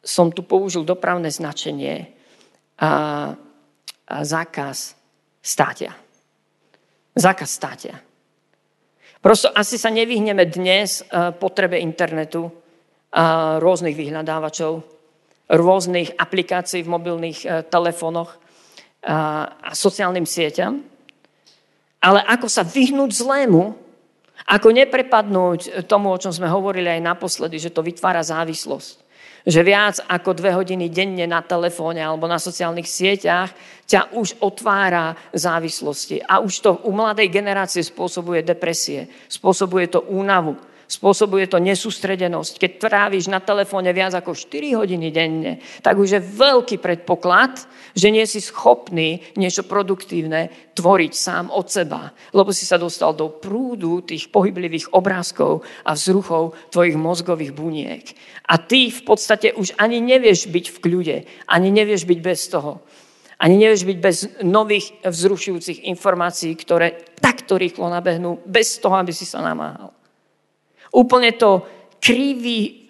som 0.00 0.32
tu 0.32 0.46
použil 0.46 0.86
dopravné 0.86 1.28
značenie 1.28 2.14
a, 2.78 2.86
a 2.86 2.90
zákaz 4.24 4.96
státia. 5.42 5.92
Zákaz 7.12 7.50
státia. 7.50 7.96
Prosto 9.20 9.52
asi 9.52 9.76
sa 9.76 9.92
nevyhneme 9.92 10.48
dnes 10.48 11.04
potrebe 11.36 11.76
internetu, 11.76 12.48
a 13.10 13.58
rôznych 13.58 13.98
vyhľadávačov, 13.98 14.86
rôznych 15.50 16.14
aplikácií 16.14 16.86
v 16.86 16.92
mobilných 16.94 17.38
e, 17.42 17.46
telefónoch, 17.66 18.38
a 19.04 19.72
sociálnym 19.72 20.28
sieťam, 20.28 20.84
ale 22.00 22.20
ako 22.24 22.48
sa 22.48 22.64
vyhnúť 22.64 23.10
zlému, 23.12 23.76
ako 24.48 24.68
neprepadnúť 24.72 25.84
tomu, 25.84 26.12
o 26.12 26.20
čom 26.20 26.32
sme 26.32 26.48
hovorili 26.48 26.88
aj 26.88 27.04
naposledy, 27.04 27.60
že 27.60 27.72
to 27.72 27.84
vytvára 27.84 28.24
závislosť. 28.24 29.08
Že 29.40 29.60
viac 29.64 29.96
ako 30.04 30.36
dve 30.36 30.52
hodiny 30.52 30.92
denne 30.92 31.24
na 31.24 31.40
telefóne 31.40 32.04
alebo 32.04 32.28
na 32.28 32.36
sociálnych 32.36 32.84
sieťach 32.84 33.52
ťa 33.88 34.12
už 34.12 34.36
otvára 34.44 35.16
závislosti. 35.32 36.20
A 36.20 36.44
už 36.44 36.60
to 36.60 36.70
u 36.84 36.92
mladej 36.92 37.32
generácie 37.32 37.80
spôsobuje 37.80 38.44
depresie, 38.44 39.08
spôsobuje 39.32 39.88
to 39.88 40.04
únavu, 40.12 40.60
spôsobuje 40.90 41.46
to 41.46 41.62
nesústredenosť. 41.62 42.58
Keď 42.58 42.70
tráviš 42.82 43.30
na 43.30 43.38
telefóne 43.38 43.94
viac 43.94 44.10
ako 44.18 44.34
4 44.34 44.74
hodiny 44.74 45.14
denne, 45.14 45.62
tak 45.86 45.94
už 45.94 46.18
je 46.18 46.20
veľký 46.20 46.82
predpoklad, 46.82 47.62
že 47.94 48.10
nie 48.10 48.26
si 48.26 48.42
schopný 48.42 49.22
niečo 49.38 49.62
produktívne 49.62 50.74
tvoriť 50.74 51.12
sám 51.14 51.54
od 51.54 51.70
seba, 51.70 52.10
lebo 52.34 52.50
si 52.50 52.66
sa 52.66 52.74
dostal 52.74 53.14
do 53.14 53.30
prúdu 53.30 54.02
tých 54.02 54.34
pohyblivých 54.34 54.90
obrázkov 54.90 55.62
a 55.86 55.94
vzruchov 55.94 56.58
tvojich 56.74 56.98
mozgových 56.98 57.54
buniek. 57.54 58.04
A 58.50 58.58
ty 58.58 58.90
v 58.90 59.02
podstate 59.06 59.54
už 59.54 59.78
ani 59.78 60.02
nevieš 60.02 60.50
byť 60.50 60.66
v 60.74 60.80
kľude, 60.82 61.16
ani 61.46 61.68
nevieš 61.70 62.02
byť 62.02 62.18
bez 62.18 62.50
toho. 62.50 62.82
Ani 63.40 63.56
nevieš 63.56 63.88
byť 63.88 63.98
bez 64.02 64.16
nových 64.44 65.00
vzrušujúcich 65.00 65.88
informácií, 65.88 66.52
ktoré 66.60 67.16
takto 67.16 67.56
rýchlo 67.56 67.88
nabehnú, 67.88 68.44
bez 68.44 68.76
toho, 68.76 69.00
aby 69.00 69.16
si 69.16 69.24
sa 69.24 69.40
namáhal. 69.40 69.99
Úplne 70.90 71.30
to 71.38 71.64
kriví 72.00 72.80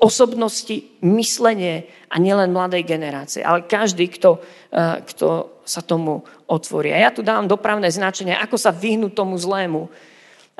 osobnosti, 0.00 0.96
myslenie 1.04 1.84
a 2.08 2.16
nielen 2.16 2.52
mladej 2.52 2.82
generácie, 2.84 3.44
ale 3.44 3.68
každý, 3.68 4.08
kto, 4.08 4.40
eh, 4.72 5.04
kto 5.04 5.60
sa 5.64 5.84
tomu 5.84 6.24
otvorí. 6.48 6.90
A 6.90 6.98
ja 6.98 7.10
tu 7.14 7.22
dávam 7.22 7.46
dopravné 7.46 7.92
značenie, 7.92 8.34
ako 8.34 8.56
sa 8.56 8.74
vyhnúť 8.74 9.12
tomu 9.14 9.36
zlému. 9.38 9.86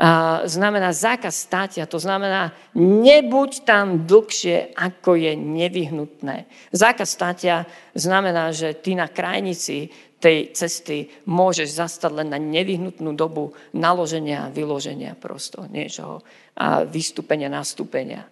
A 0.01 0.41
znamená 0.49 0.97
zákaz 0.97 1.45
státia, 1.45 1.85
to 1.85 2.01
znamená 2.01 2.57
nebuď 2.73 3.69
tam 3.69 4.09
dlhšie, 4.09 4.73
ako 4.73 5.13
je 5.13 5.37
nevyhnutné. 5.37 6.49
Zákaz 6.73 7.05
státia 7.05 7.69
znamená, 7.93 8.49
že 8.49 8.73
ty 8.73 8.97
na 8.97 9.13
krajnici 9.13 9.93
tej 10.17 10.57
cesty 10.57 11.09
môžeš 11.29 11.69
zastať 11.77 12.13
len 12.17 12.29
na 12.33 12.41
nevyhnutnú 12.41 13.13
dobu 13.13 13.53
naloženia 13.77 14.49
a 14.49 14.53
vyloženia 14.53 15.17
prosto 15.17 15.69
niečoho 15.69 16.25
a 16.61 16.85
vystúpenia, 16.85 17.49
nastúpenia. 17.49 18.29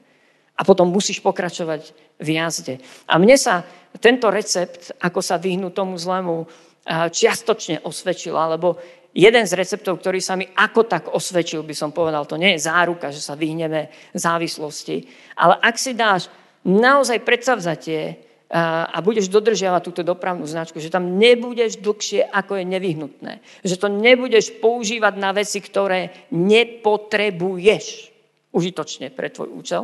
A 0.58 0.66
potom 0.66 0.92
musíš 0.92 1.24
pokračovať 1.24 1.96
v 2.20 2.28
jazde. 2.36 2.74
A 3.08 3.16
mne 3.16 3.40
sa 3.40 3.64
tento 4.02 4.28
recept, 4.28 4.92
ako 5.00 5.24
sa 5.24 5.40
vyhnúť 5.40 5.72
tomu 5.72 5.96
zlému, 5.96 6.44
čiastočne 6.88 7.84
osvedčil, 7.84 8.36
alebo 8.36 8.76
jeden 9.12 9.44
z 9.44 9.56
receptov, 9.56 10.00
ktorý 10.00 10.20
sa 10.20 10.36
mi 10.36 10.44
ako 10.44 10.84
tak 10.84 11.04
osvedčil, 11.12 11.64
by 11.64 11.74
som 11.76 11.90
povedal, 11.92 12.28
to 12.28 12.40
nie 12.40 12.56
je 12.56 12.64
záruka, 12.68 13.12
že 13.12 13.20
sa 13.20 13.36
vyhneme 13.36 13.88
závislosti, 14.12 15.04
ale 15.36 15.56
ak 15.60 15.76
si 15.80 15.92
dáš 15.96 16.32
naozaj 16.64 17.24
predsavzatie 17.24 18.28
a, 18.48 18.88
a 18.88 18.98
budeš 19.04 19.28
dodržiavať 19.28 19.82
túto 19.84 20.00
dopravnú 20.00 20.48
značku, 20.48 20.80
že 20.80 20.88
tam 20.88 21.20
nebudeš 21.20 21.76
dlhšie, 21.84 22.24
ako 22.32 22.56
je 22.56 22.64
nevyhnutné. 22.64 23.32
Že 23.60 23.76
to 23.76 23.88
nebudeš 23.92 24.56
používať 24.56 25.14
na 25.20 25.36
veci, 25.36 25.60
ktoré 25.60 26.28
nepotrebuješ 26.32 28.16
užitočne 28.52 29.12
pre 29.12 29.28
tvoj 29.28 29.48
účel, 29.52 29.82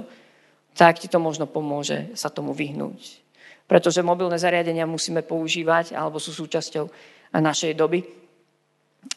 tak 0.74 0.98
ti 0.98 1.06
to 1.06 1.22
možno 1.22 1.46
pomôže 1.46 2.10
sa 2.18 2.28
tomu 2.28 2.50
vyhnúť. 2.50 3.22
Pretože 3.64 4.04
mobilné 4.04 4.36
zariadenia 4.36 4.84
musíme 4.84 5.24
používať, 5.24 5.96
alebo 5.96 6.20
sú 6.20 6.34
súčasťou 6.34 6.84
našej 7.32 7.72
doby. 7.78 8.04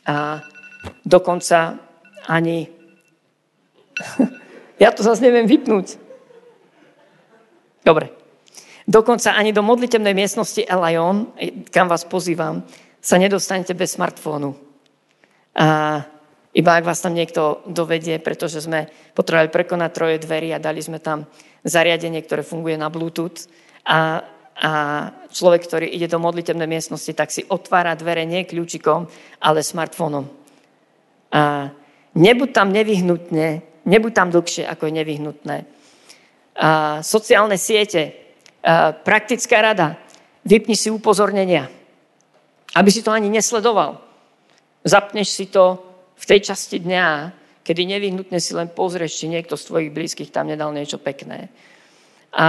A 0.07 0.39
dokonca 1.03 1.75
ani... 2.29 2.69
ja 4.83 4.89
to 4.93 5.03
zase 5.03 5.25
neviem 5.25 5.49
vypnúť. 5.49 5.99
Dobre. 7.83 8.13
Dokonca 8.87 9.35
ani 9.35 9.51
do 9.51 9.59
modlitebnej 9.59 10.15
miestnosti 10.15 10.63
Elion, 10.63 11.35
kam 11.75 11.91
vás 11.91 12.07
pozývam, 12.07 12.63
sa 13.03 13.19
nedostanete 13.19 13.75
bez 13.75 13.99
smartfónu. 13.99 14.55
A 15.59 15.99
iba 16.57 16.73
ak 16.73 16.89
vás 16.89 17.05
tam 17.05 17.13
niekto 17.13 17.61
dovedie, 17.69 18.17
pretože 18.17 18.65
sme 18.65 18.89
potrebovali 19.13 19.53
prekonať 19.53 19.89
troje 19.93 20.17
dverí 20.17 20.49
a 20.49 20.57
dali 20.57 20.81
sme 20.81 20.97
tam 20.97 21.29
zariadenie, 21.61 22.17
ktoré 22.25 22.41
funguje 22.41 22.73
na 22.81 22.89
Bluetooth. 22.89 23.45
A, 23.85 24.25
a 24.57 24.71
človek, 25.29 25.69
ktorý 25.69 25.85
ide 25.85 26.09
do 26.09 26.17
modlitebnej 26.17 26.65
miestnosti, 26.65 27.13
tak 27.13 27.29
si 27.29 27.45
otvára 27.45 27.93
dvere 27.93 28.25
nie 28.25 28.41
kľúčikom, 28.41 29.05
ale 29.37 29.61
smartfónom. 29.61 30.25
A 31.29 31.69
nebuď 32.17 32.49
tam 32.49 32.73
nevyhnutne, 32.73 33.61
nebuď 33.85 34.11
tam 34.17 34.33
dlhšie, 34.33 34.65
ako 34.65 34.89
je 34.89 34.93
nevyhnutné. 34.97 35.57
A 36.57 36.99
sociálne 37.05 37.61
siete, 37.61 38.17
praktická 39.05 39.61
rada. 39.61 40.01
Vypni 40.41 40.73
si 40.73 40.89
upozornenia, 40.89 41.69
aby 42.73 42.89
si 42.89 43.05
to 43.05 43.13
ani 43.13 43.29
nesledoval. 43.29 44.01
Zapneš 44.81 45.37
si 45.37 45.45
to 45.45 45.86
v 46.17 46.25
tej 46.25 46.39
časti 46.49 46.81
dňa, 46.81 47.31
kedy 47.61 47.81
nevyhnutne 47.85 48.39
si 48.41 48.57
len 48.57 48.71
pozrieš, 48.71 49.21
či 49.21 49.29
niekto 49.29 49.53
z 49.53 49.67
tvojich 49.69 49.91
blízkych 49.93 50.33
tam 50.33 50.49
nedal 50.49 50.73
niečo 50.73 50.97
pekné. 50.97 51.51
A 52.33 52.47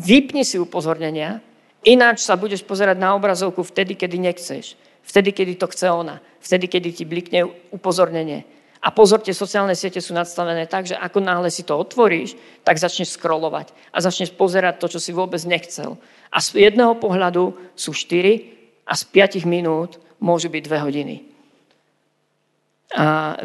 vypni 0.00 0.46
si 0.46 0.56
upozornenia, 0.56 1.44
ináč 1.84 2.24
sa 2.24 2.40
budeš 2.40 2.64
pozerať 2.64 2.96
na 2.96 3.12
obrazovku 3.12 3.60
vtedy, 3.60 3.98
kedy 3.98 4.16
nechceš. 4.16 4.78
Vtedy, 5.04 5.32
kedy 5.32 5.58
to 5.58 5.66
chce 5.68 5.90
ona. 5.90 6.22
Vtedy, 6.40 6.68
kedy 6.68 6.88
ti 6.92 7.04
blikne 7.04 7.44
upozornenie. 7.74 8.46
A 8.80 8.88
pozorte, 8.88 9.28
sociálne 9.36 9.76
siete 9.76 10.00
sú 10.00 10.16
nadstavené 10.16 10.64
tak, 10.64 10.88
že 10.88 10.96
ako 10.96 11.20
náhle 11.20 11.52
si 11.52 11.68
to 11.68 11.76
otvoríš, 11.76 12.32
tak 12.64 12.80
začneš 12.80 13.12
scrollovať 13.20 13.76
a 13.92 14.00
začneš 14.00 14.32
pozerať 14.32 14.80
to, 14.80 14.96
čo 14.96 15.00
si 15.04 15.12
vôbec 15.12 15.40
nechcel. 15.44 16.00
A 16.32 16.40
z 16.40 16.70
jedného 16.70 16.96
pohľadu 16.96 17.52
sú 17.76 17.92
4 17.92 18.88
a 18.88 18.96
z 18.96 19.02
5 19.04 19.44
minút 19.44 20.00
môžu 20.16 20.48
byť 20.48 20.62
2 20.64 20.86
hodiny. 20.86 21.29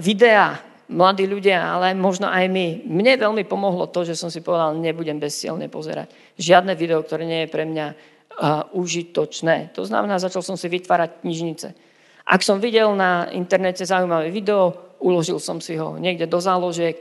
Videá, 0.02 0.58
mladí 0.90 1.26
ľudia, 1.30 1.78
ale 1.78 1.94
možno 1.94 2.30
aj 2.30 2.46
my. 2.50 2.86
Mne 2.86 3.14
veľmi 3.18 3.46
pomohlo 3.46 3.90
to, 3.90 4.06
že 4.06 4.18
som 4.18 4.30
si 4.34 4.42
povedal, 4.42 4.78
nebudem 4.78 5.22
bezsielne 5.22 5.70
pozerať. 5.70 6.10
Žiadne 6.38 6.74
video, 6.74 7.02
ktoré 7.02 7.26
nie 7.26 7.46
je 7.46 7.54
pre 7.54 7.66
mňa 7.66 7.88
užitočné. 8.74 9.72
To 9.78 9.86
znamená, 9.88 10.20
začal 10.20 10.44
som 10.44 10.60
si 10.60 10.68
vytvárať 10.68 11.24
knižnice. 11.24 11.68
Ak 12.26 12.42
som 12.42 12.58
videl 12.58 12.90
na 12.98 13.30
internete 13.32 13.86
zaujímavé 13.86 14.34
video, 14.34 14.98
uložil 14.98 15.38
som 15.38 15.62
si 15.62 15.78
ho 15.78 15.96
niekde 16.02 16.26
do 16.26 16.42
záložiek 16.42 16.98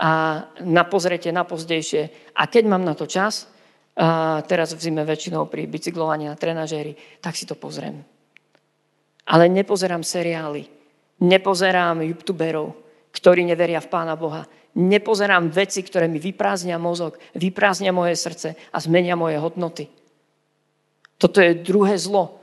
a 0.00 0.42
na 0.64 0.84
pozretie, 0.88 1.28
na 1.28 1.44
pozdejšie. 1.44 2.32
A 2.32 2.48
keď 2.48 2.64
mám 2.66 2.82
na 2.82 2.96
to 2.96 3.04
čas, 3.04 3.52
a 3.92 4.40
teraz 4.48 4.72
v 4.72 4.80
zime 4.80 5.04
väčšinou 5.04 5.52
pri 5.52 5.68
bicyklovaní 5.68 6.24
na 6.24 6.32
trenažéri, 6.32 6.96
tak 7.20 7.36
si 7.36 7.44
to 7.44 7.52
pozriem. 7.52 8.00
Ale 9.28 9.52
nepozerám 9.52 10.00
seriály, 10.00 10.64
nepozerám 11.22 12.02
youtuberov, 12.02 12.74
ktorí 13.14 13.46
neveria 13.46 13.78
v 13.78 13.88
Pána 13.88 14.18
Boha. 14.18 14.44
Nepozerám 14.74 15.52
veci, 15.52 15.84
ktoré 15.84 16.10
mi 16.10 16.18
vyprázdnia 16.18 16.80
mozog, 16.80 17.20
vyprázdnia 17.36 17.94
moje 17.94 18.18
srdce 18.18 18.58
a 18.72 18.76
zmenia 18.80 19.14
moje 19.14 19.38
hodnoty. 19.38 19.86
Toto 21.20 21.38
je 21.38 21.54
druhé 21.54 21.94
zlo, 22.00 22.42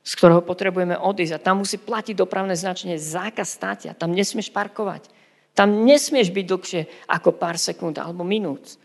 z 0.00 0.12
ktorého 0.16 0.40
potrebujeme 0.40 0.96
odísť. 0.96 1.34
A 1.36 1.44
tam 1.44 1.60
musí 1.60 1.76
platiť 1.76 2.16
dopravné 2.16 2.56
značenie 2.56 2.96
zákaz 2.96 3.48
státia. 3.52 3.92
Tam 3.92 4.16
nesmieš 4.16 4.48
parkovať. 4.48 5.12
Tam 5.52 5.84
nesmieš 5.84 6.32
byť 6.32 6.44
dlhšie 6.48 6.82
ako 7.10 7.36
pár 7.36 7.60
sekúnd 7.60 8.00
alebo 8.00 8.24
minút. 8.24 8.80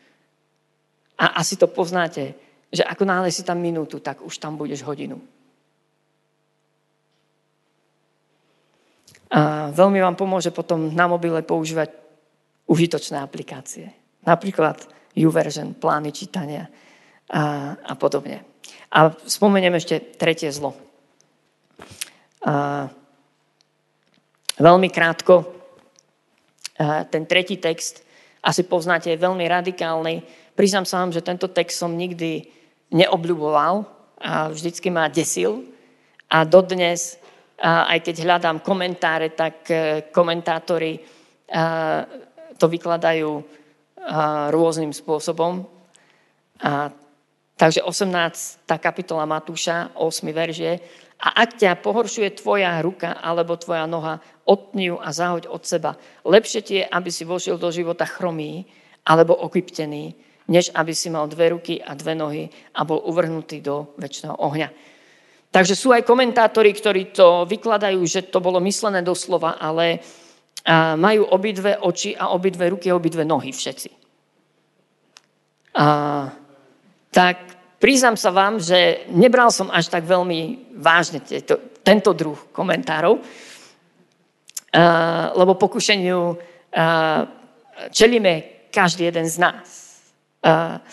A 1.19 1.39
asi 1.39 1.55
to 1.55 1.71
poznáte, 1.71 2.35
že 2.69 2.85
ako 2.85 3.03
náhle 3.07 3.29
si 3.33 3.41
tam 3.41 3.57
minútu, 3.57 3.99
tak 3.99 4.21
už 4.21 4.37
tam 4.37 4.55
budeš 4.55 4.85
hodinu. 4.85 5.17
A 9.29 9.69
veľmi 9.69 10.01
vám 10.01 10.17
pomôže 10.17 10.49
potom 10.49 10.89
na 10.89 11.05
mobile 11.05 11.45
používať 11.45 11.93
užitočné 12.65 13.21
aplikácie. 13.21 13.93
Napríklad 14.25 14.89
YouVersion, 15.13 15.77
plány 15.77 16.09
čítania 16.09 16.65
a, 17.29 17.77
a 17.77 17.93
podobne. 17.93 18.41
A 18.89 19.13
spomeniem 19.13 19.77
ešte 19.77 20.17
tretie 20.17 20.49
zlo. 20.49 20.73
A 22.41 22.89
veľmi 24.57 24.89
krátko, 24.89 25.45
ten 27.13 27.23
tretí 27.29 27.59
text, 27.59 28.01
asi 28.39 28.63
poznáte, 28.63 29.11
je 29.11 29.19
veľmi 29.19 29.43
radikálny. 29.45 30.23
Priznám 30.55 30.87
sa 30.87 31.03
vám, 31.03 31.11
že 31.11 31.19
tento 31.19 31.51
text 31.51 31.75
som 31.75 31.91
nikdy 31.91 32.47
neobľuboval 32.95 33.83
a 34.19 34.47
vždycky 34.49 34.87
ma 34.87 35.11
desil. 35.11 35.67
A 36.31 36.47
dodnes, 36.47 37.18
aj 37.63 37.99
keď 38.03 38.15
hľadám 38.23 38.57
komentáre, 38.63 39.35
tak 39.35 39.67
e, 39.67 40.07
komentátori 40.09 41.19
to 42.59 42.65
vykladajú 42.69 43.41
rôznym 44.53 44.93
spôsobom. 44.93 45.65
A, 46.61 46.93
takže 47.57 47.81
18. 47.81 48.69
kapitola 48.77 49.25
Matúša, 49.25 49.97
8. 49.97 50.29
verže, 50.29 50.77
a 51.19 51.43
ak 51.43 51.59
ťa 51.59 51.83
pohoršuje 51.83 52.39
tvoja 52.39 52.79
ruka 52.79 53.19
alebo 53.19 53.59
tvoja 53.59 53.83
noha, 53.83 54.23
otni 54.47 54.87
ju 54.87 54.95
a 55.03 55.11
zahoď 55.11 55.51
od 55.51 55.63
seba. 55.67 55.99
Lepšie 56.23 56.61
ti 56.63 56.73
je, 56.79 56.85
aby 56.87 57.11
si 57.11 57.27
vošiel 57.27 57.59
do 57.59 57.67
života 57.75 58.07
chromý 58.07 58.63
alebo 59.03 59.35
okyptený, 59.35 60.15
než 60.47 60.71
aby 60.71 60.95
si 60.95 61.11
mal 61.11 61.27
dve 61.27 61.51
ruky 61.51 61.83
a 61.83 61.91
dve 61.91 62.15
nohy 62.15 62.47
a 62.71 62.87
bol 62.87 63.03
uvrhnutý 63.03 63.59
do 63.59 63.91
väčšného 63.99 64.39
ohňa. 64.39 64.69
Takže 65.49 65.73
sú 65.73 65.89
aj 65.89 66.05
komentátori, 66.05 66.69
ktorí 66.73 67.09
to 67.09 67.49
vykladajú, 67.49 67.99
že 68.05 68.29
to 68.29 68.37
bolo 68.37 68.61
myslené 68.61 69.01
doslova, 69.01 69.57
ale 69.57 69.97
majú 70.93 71.25
obidve 71.33 71.73
oči 71.81 72.13
a 72.13 72.29
obidve 72.29 72.69
ruky 72.69 72.93
a 72.93 72.97
obidve 72.99 73.25
nohy 73.25 73.49
všetci. 73.49 73.89
A, 75.73 76.29
tak 77.09 77.59
Priznám 77.79 78.19
sa 78.19 78.35
vám, 78.35 78.59
že 78.59 79.07
nebral 79.07 79.47
som 79.55 79.71
až 79.71 79.87
tak 79.87 80.03
veľmi 80.03 80.75
vážne 80.83 81.23
tieto, 81.23 81.79
tento 81.79 82.11
druh 82.11 82.35
komentárov, 82.51 83.15
uh, 83.15 83.23
lebo 85.31 85.55
pokušeniu 85.55 86.19
uh, 86.19 86.35
čelíme 87.95 88.67
každý 88.67 89.07
jeden 89.07 89.23
z 89.31 89.39
nás. 89.39 89.67
Uh, 90.43 90.83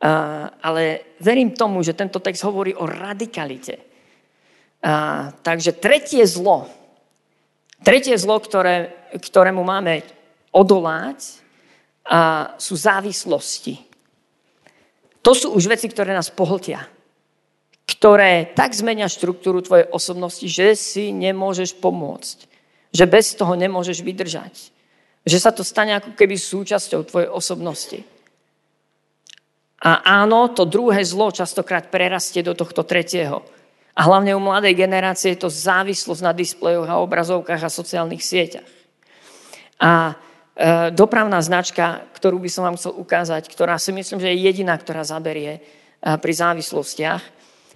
ale 0.00 1.12
verím 1.20 1.52
tomu, 1.52 1.84
že 1.84 1.92
tento 1.92 2.24
text 2.24 2.40
hovorí 2.48 2.72
o 2.72 2.88
radikalite. 2.88 3.76
Uh, 4.80 5.28
takže 5.44 5.76
tretie 5.76 6.24
zlo, 6.24 6.64
tretie 7.84 8.16
zlo, 8.16 8.40
ktoré, 8.40 8.88
ktorému 9.12 9.60
máme 9.60 10.00
odoláť, 10.56 11.20
uh, 12.08 12.56
sú 12.56 12.80
závislosti. 12.80 13.76
To 15.20 15.36
sú 15.36 15.52
už 15.52 15.68
veci, 15.68 15.84
ktoré 15.84 16.16
nás 16.16 16.32
pohltia. 16.32 16.88
Ktoré 17.84 18.48
tak 18.56 18.72
zmenia 18.72 19.04
štruktúru 19.04 19.60
tvojej 19.60 19.84
osobnosti, 19.92 20.48
že 20.48 20.72
si 20.72 21.12
nemôžeš 21.12 21.76
pomôcť. 21.76 22.48
Že 22.96 23.04
bez 23.04 23.36
toho 23.36 23.52
nemôžeš 23.52 24.00
vydržať. 24.00 24.72
Že 25.28 25.38
sa 25.44 25.52
to 25.52 25.60
stane 25.60 25.92
ako 25.92 26.16
keby 26.16 26.40
súčasťou 26.40 27.04
tvojej 27.04 27.28
osobnosti. 27.28 28.00
A 29.80 30.22
áno, 30.22 30.52
to 30.52 30.68
druhé 30.68 31.00
zlo 31.04 31.32
častokrát 31.32 31.88
prerastie 31.88 32.44
do 32.44 32.52
tohto 32.52 32.84
tretieho. 32.84 33.40
A 33.96 34.06
hlavne 34.06 34.36
u 34.36 34.40
mladej 34.40 34.76
generácie 34.76 35.32
je 35.32 35.44
to 35.44 35.50
závislosť 35.50 36.22
na 36.24 36.32
displejoch 36.36 36.88
a 36.88 37.00
obrazovkách 37.00 37.62
a 37.64 37.72
sociálnych 37.72 38.20
sieťach. 38.20 38.68
A 39.80 40.20
E, 40.60 40.92
dopravná 40.92 41.40
značka, 41.40 42.04
ktorú 42.12 42.36
by 42.36 42.50
som 42.52 42.68
vám 42.68 42.76
chcel 42.76 42.92
ukázať, 42.92 43.48
ktorá 43.48 43.80
si 43.80 43.96
myslím, 43.96 44.20
že 44.20 44.28
je 44.28 44.44
jediná, 44.44 44.76
ktorá 44.76 45.00
zaberie 45.08 45.56
e, 45.56 45.60
pri 46.04 46.32
závislostiach, 46.36 47.22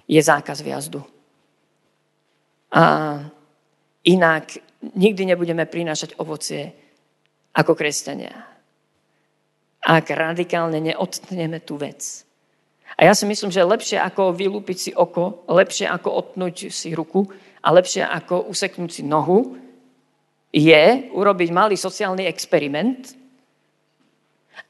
je 0.04 0.20
zákaz 0.20 0.60
viazdu. 0.60 1.00
A 2.76 2.84
inak 4.04 4.60
nikdy 4.92 5.32
nebudeme 5.32 5.64
prinášať 5.64 6.20
ovocie 6.20 6.76
ako 7.56 7.72
kresťania. 7.72 8.53
Ak 9.84 10.08
radikálne 10.08 10.80
neodtneme 10.80 11.60
tú 11.60 11.76
vec. 11.76 12.24
A 12.96 13.10
ja 13.10 13.12
si 13.12 13.28
myslím, 13.28 13.52
že 13.52 13.60
lepšie 13.60 13.98
ako 14.00 14.32
vylúpiť 14.32 14.78
si 14.78 14.90
oko, 14.94 15.44
lepšie 15.50 15.84
ako 15.90 16.08
otnúť 16.08 16.72
si 16.72 16.94
ruku 16.96 17.26
a 17.60 17.68
lepšie 17.74 18.06
ako 18.06 18.48
useknúť 18.48 18.90
si 18.90 19.02
nohu, 19.04 19.60
je 20.54 21.10
urobiť 21.10 21.48
malý 21.50 21.74
sociálny 21.74 22.30
experiment. 22.30 23.10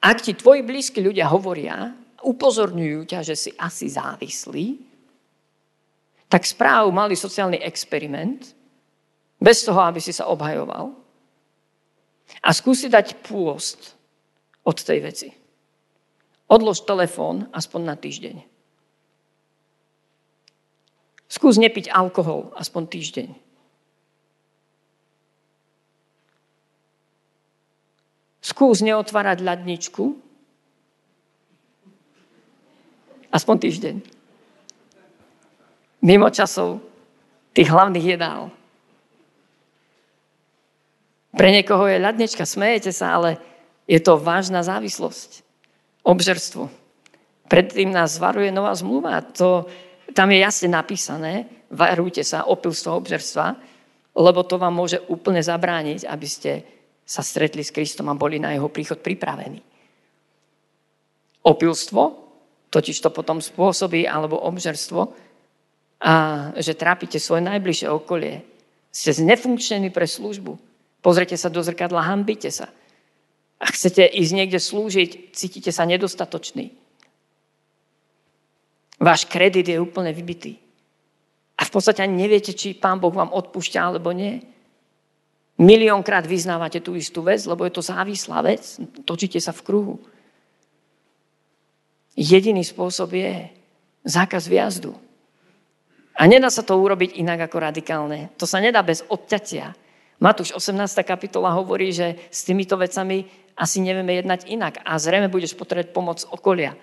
Ak 0.00 0.24
ti 0.24 0.32
tvoji 0.32 0.64
blízki 0.64 1.04
ľudia 1.04 1.28
hovoria, 1.28 1.92
upozorňujú 2.24 3.00
ťa, 3.04 3.20
že 3.20 3.36
si 3.36 3.50
asi 3.60 3.92
závislý, 3.92 4.80
tak 6.32 6.48
správ 6.48 6.88
malý 6.88 7.12
sociálny 7.14 7.60
experiment, 7.60 8.56
bez 9.36 9.60
toho, 9.60 9.76
aby 9.84 10.00
si 10.00 10.16
sa 10.16 10.32
obhajoval, 10.32 10.96
a 12.40 12.50
skúsi 12.56 12.88
dať 12.88 13.20
pôst 13.20 13.92
od 14.64 14.76
tej 14.80 14.98
veci. 15.04 15.28
Odlož 16.48 16.84
telefón 16.84 17.48
aspoň 17.52 17.80
na 17.84 17.96
týždeň. 17.96 18.36
Skús 21.28 21.56
nepiť 21.56 21.88
alkohol 21.92 22.52
aspoň 22.56 22.82
týždeň. 22.88 23.28
Skús 28.44 28.84
neotvárať 28.84 29.40
ľadničku 29.40 30.04
aspoň 33.32 33.56
týždeň. 33.56 33.96
Mimo 36.04 36.28
časov 36.28 36.84
tých 37.56 37.72
hlavných 37.72 38.04
jedál. 38.04 38.52
Pre 41.34 41.48
niekoho 41.50 41.88
je 41.90 41.98
ľadnička, 41.98 42.46
smejete 42.46 42.94
sa, 42.94 43.18
ale 43.18 43.42
je 43.84 44.00
to 44.00 44.16
vážna 44.16 44.64
závislosť 44.64 45.44
obžerstvo. 46.04 46.68
Predtým 47.48 47.92
nás 47.92 48.16
varuje 48.16 48.48
nová 48.48 48.72
zmluva. 48.72 49.20
To, 49.36 49.68
tam 50.16 50.32
je 50.32 50.38
jasne 50.40 50.72
napísané, 50.72 51.48
varujte 51.68 52.24
sa 52.24 52.48
opilstvo 52.48 52.96
obžerstva, 52.96 53.46
lebo 54.14 54.40
to 54.46 54.56
vám 54.56 54.72
môže 54.72 55.00
úplne 55.10 55.44
zabrániť, 55.44 56.08
aby 56.08 56.28
ste 56.28 56.52
sa 57.04 57.20
stretli 57.20 57.60
s 57.60 57.74
Kristom 57.74 58.08
a 58.08 58.16
boli 58.16 58.40
na 58.40 58.56
jeho 58.56 58.72
príchod 58.72 59.00
pripravení. 59.00 59.60
Opilstvo 61.44 62.24
totiž 62.74 63.06
to 63.06 63.10
potom 63.14 63.38
spôsobí, 63.38 64.02
alebo 64.02 64.42
obžerstvo, 64.42 65.14
a 66.02 66.14
že 66.58 66.74
trápite 66.74 67.22
svoje 67.22 67.46
najbližšie 67.46 67.86
okolie. 67.86 68.42
Ste 68.90 69.14
znefunkčení 69.14 69.94
pre 69.94 70.10
službu. 70.10 70.58
Pozrite 70.98 71.38
sa 71.38 71.46
do 71.48 71.62
zrkadla, 71.62 72.02
hambite 72.02 72.50
sa. 72.50 72.66
A 73.62 73.66
chcete 73.70 74.04
ísť 74.04 74.32
niekde 74.34 74.60
slúžiť, 74.60 75.34
cítite 75.34 75.70
sa 75.70 75.86
nedostatočný. 75.86 76.74
Váš 78.98 79.26
kredit 79.26 79.68
je 79.68 79.82
úplne 79.82 80.14
vybitý. 80.14 80.58
A 81.54 81.62
v 81.62 81.70
podstate 81.70 82.02
ani 82.02 82.26
neviete, 82.26 82.54
či 82.54 82.74
Pán 82.74 82.98
Boh 82.98 83.14
vám 83.14 83.30
odpúšťa 83.30 83.80
alebo 83.80 84.10
nie. 84.10 84.42
Miliónkrát 85.54 86.26
vyznávate 86.26 86.82
tú 86.82 86.98
istú 86.98 87.22
vec, 87.22 87.46
lebo 87.46 87.62
je 87.62 87.72
to 87.74 87.82
závislá 87.82 88.42
vec. 88.42 88.78
Točíte 89.06 89.38
sa 89.38 89.54
v 89.54 89.62
kruhu. 89.62 89.96
Jediný 92.18 92.62
spôsob 92.66 93.14
je 93.14 93.50
zákaz 94.02 94.50
viazdu. 94.50 94.94
A 96.14 96.30
nedá 96.30 96.46
sa 96.50 96.62
to 96.62 96.78
urobiť 96.78 97.18
inak 97.18 97.50
ako 97.50 97.58
radikálne. 97.58 98.30
To 98.38 98.46
sa 98.46 98.62
nedá 98.62 98.82
bez 98.86 99.02
odťatia. 99.06 99.74
Matúš 100.22 100.54
18. 100.54 100.78
kapitola 101.02 101.54
hovorí, 101.54 101.90
že 101.90 102.18
s 102.30 102.46
týmito 102.46 102.78
vecami 102.78 103.26
asi 103.54 103.82
nevieme 103.82 104.14
jednať 104.18 104.50
inak. 104.50 104.82
A 104.82 104.98
zrejme 104.98 105.30
budeš 105.30 105.54
potrebovať 105.58 105.94
pomoc 105.94 106.18
okolia. 106.30 106.74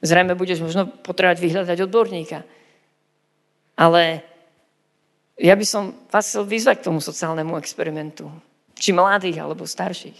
Zrejme 0.00 0.38
budeš 0.38 0.64
možno 0.64 0.88
potrebovať 0.88 1.38
vyhľadať 1.40 1.78
odborníka. 1.84 2.44
Ale 3.78 4.22
ja 5.38 5.54
by 5.54 5.66
som 5.66 5.94
vás 6.10 6.26
chcel 6.26 6.48
vyzvať 6.48 6.82
k 6.82 6.86
tomu 6.90 7.00
sociálnemu 7.00 7.54
experimentu. 7.60 8.30
Či 8.78 8.94
mladých, 8.94 9.42
alebo 9.42 9.66
starších. 9.66 10.18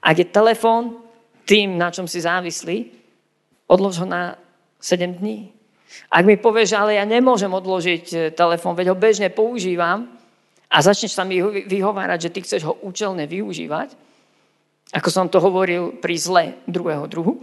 Ak 0.00 0.16
je 0.16 0.26
telefón 0.28 1.04
tým, 1.44 1.76
na 1.76 1.92
čom 1.92 2.08
si 2.08 2.20
závislí, 2.20 2.92
odlož 3.68 4.04
ho 4.04 4.06
na 4.08 4.36
7 4.80 5.20
dní. 5.20 5.52
Ak 6.08 6.24
mi 6.24 6.38
povieš, 6.38 6.78
ale 6.78 6.96
ja 6.96 7.04
nemôžem 7.04 7.50
odložiť 7.50 8.04
e, 8.14 8.16
telefón, 8.30 8.78
veď 8.78 8.94
ho 8.94 8.96
bežne 8.96 9.28
používam 9.28 10.19
a 10.70 10.76
začneš 10.78 11.18
sa 11.18 11.26
mi 11.26 11.42
vyhovárať, 11.42 12.30
že 12.30 12.32
ty 12.32 12.38
chceš 12.46 12.62
ho 12.70 12.74
účelne 12.86 13.26
využívať, 13.26 13.90
ako 14.94 15.08
som 15.10 15.26
to 15.26 15.42
hovoril 15.42 15.98
pri 15.98 16.14
zle 16.14 16.44
druhého 16.66 17.06
druhu, 17.10 17.42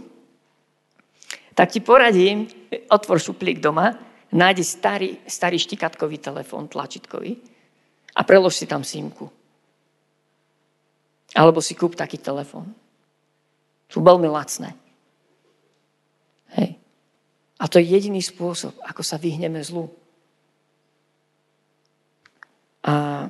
tak 1.52 1.74
ti 1.74 1.84
poradím, 1.84 2.48
otvor 2.88 3.20
šuplík 3.20 3.58
doma, 3.60 3.98
nájdi 4.32 4.64
starý, 4.64 5.10
starý 5.26 5.58
štikatkový 5.58 6.22
telefón, 6.22 6.68
tlačitkový 6.68 7.36
a 8.14 8.20
prelož 8.24 8.56
si 8.56 8.66
tam 8.68 8.84
símku. 8.84 9.28
Alebo 11.36 11.60
si 11.60 11.76
kúp 11.76 11.98
taký 11.98 12.16
telefón. 12.16 12.72
Sú 13.88 14.00
veľmi 14.00 14.28
lacné. 14.28 14.72
Hej. 16.56 16.80
A 17.58 17.64
to 17.68 17.80
je 17.80 17.90
jediný 17.90 18.20
spôsob, 18.20 18.76
ako 18.84 19.02
sa 19.04 19.20
vyhneme 19.20 19.60
zlu. 19.60 19.92
A 22.86 23.26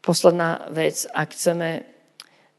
posledná 0.00 0.66
vec, 0.72 1.04
ak 1.12 1.36
chceme 1.36 1.92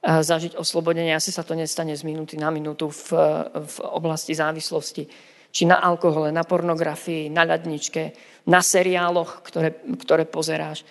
zažiť 0.03 0.59
oslobodenie. 0.59 1.15
Asi 1.15 1.31
sa 1.31 1.47
to 1.47 1.55
nestane 1.55 1.95
z 1.95 2.03
minúty 2.03 2.35
na 2.35 2.51
minútu 2.51 2.91
v, 2.91 3.15
v 3.55 3.75
oblasti 3.87 4.35
závislosti. 4.35 5.07
Či 5.53 5.63
na 5.69 5.79
alkohole, 5.79 6.33
na 6.33 6.43
pornografii, 6.43 7.31
na 7.31 7.47
ľadničke, 7.47 8.11
na 8.51 8.59
seriáloch, 8.59 9.45
ktoré, 9.47 9.79
ktoré 10.03 10.27
pozeráš, 10.27 10.83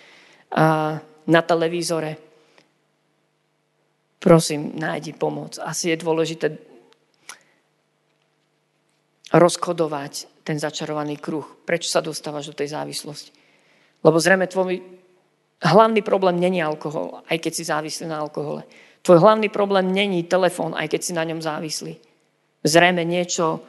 a 0.49 0.97
na 1.29 1.41
televízore. 1.45 2.17
Prosím, 4.17 4.73
nájdi 4.79 5.13
pomoc. 5.13 5.59
Asi 5.59 5.91
je 5.93 6.01
dôležité 6.01 6.47
rozkodovať 9.33 10.45
ten 10.45 10.57
začarovaný 10.57 11.19
kruh. 11.19 11.45
Prečo 11.67 11.91
sa 11.91 11.99
dostávaš 11.99 12.53
do 12.53 12.57
tej 12.57 12.71
závislosti? 12.71 13.33
Lebo 13.99 14.17
zrejme 14.17 14.47
tvoj 14.47 15.02
hlavný 15.61 16.01
problém 16.01 16.39
není 16.39 16.63
alkohol, 16.63 17.21
aj 17.29 17.37
keď 17.37 17.51
si 17.53 17.63
závislý 17.67 18.05
na 18.09 18.23
alkohole. 18.23 18.63
Tvoj 19.03 19.19
hlavný 19.19 19.51
problém 19.51 19.91
není 19.91 20.23
telefón, 20.23 20.73
aj 20.73 20.87
keď 20.87 21.01
si 21.03 21.11
na 21.11 21.27
ňom 21.27 21.43
závislý. 21.43 21.99
Zrejme 22.63 23.03
niečo 23.03 23.59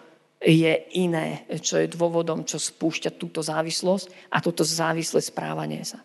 je 0.44 0.72
iné, 1.00 1.48
čo 1.58 1.80
je 1.80 1.90
dôvodom, 1.90 2.44
čo 2.44 2.60
spúšťa 2.60 3.16
túto 3.16 3.40
závislosť 3.40 4.30
a 4.30 4.38
túto 4.44 4.62
závislé 4.62 5.24
správanie 5.24 5.82
sa. 5.82 6.04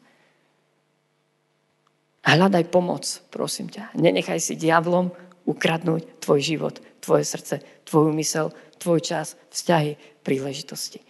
Hľadaj 2.23 2.71
pomoc, 2.71 3.03
prosím 3.31 3.67
ťa. 3.67 3.95
Nenechaj 3.95 4.39
si 4.39 4.53
diablom 4.55 5.11
ukradnúť 5.47 6.21
tvoj 6.23 6.39
život, 6.39 6.75
tvoje 7.01 7.25
srdce, 7.25 7.55
tvoju 7.87 8.13
mysel, 8.15 8.53
tvoj 8.77 9.01
čas, 9.01 9.35
vzťahy, 9.51 10.23
príležitosti. 10.23 11.03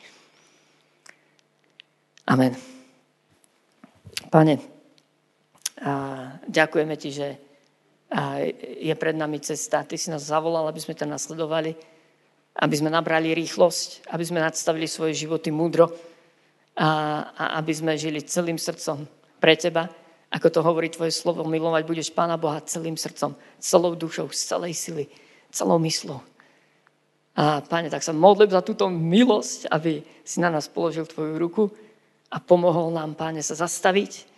Amen. 2.29 2.78
Pane, 4.27 4.59
a 5.79 5.91
ďakujeme 6.43 6.95
ti, 6.99 7.15
že 7.15 7.39
a 8.09 8.41
je 8.81 8.93
pred 8.97 9.13
nami 9.13 9.37
cesta. 9.37 9.85
Ty 9.85 9.93
si 9.93 10.09
nás 10.09 10.25
zavolal, 10.25 10.65
aby 10.65 10.81
sme 10.81 10.97
ťa 10.97 11.05
nasledovali, 11.05 11.77
aby 12.57 12.75
sme 12.75 12.89
nabrali 12.89 13.37
rýchlosť, 13.37 14.09
aby 14.09 14.23
sme 14.25 14.41
nadstavili 14.41 14.89
svoje 14.89 15.13
životy 15.13 15.53
múdro 15.53 15.93
a, 16.73 16.89
a 17.37 17.45
aby 17.61 17.69
sme 17.69 18.01
žili 18.01 18.25
celým 18.25 18.57
srdcom 18.57 19.05
pre 19.37 19.53
teba. 19.53 19.85
Ako 20.33 20.49
to 20.49 20.65
hovorí 20.65 20.89
tvoje 20.89 21.13
slovo, 21.13 21.45
milovať 21.45 21.85
budeš 21.85 22.09
Pána 22.09 22.37
Boha 22.37 22.61
celým 22.65 22.97
srdcom, 22.97 23.37
celou 23.61 23.93
dušou, 23.93 24.29
z 24.33 24.41
celej 24.41 24.73
sily, 24.73 25.05
celou 25.53 25.77
myslou. 25.77 26.21
A 27.37 27.61
Pane, 27.61 27.93
tak 27.93 28.01
sa 28.01 28.13
modlím 28.13 28.49
za 28.49 28.65
túto 28.65 28.89
milosť, 28.89 29.69
aby 29.69 30.01
si 30.25 30.41
na 30.41 30.49
nás 30.49 30.65
položil 30.65 31.05
tvoju 31.05 31.37
ruku 31.37 31.63
a 32.29 32.37
pomohol 32.37 32.93
nám, 32.93 33.17
Páne, 33.17 33.41
sa 33.41 33.57
zastaviť 33.57 34.29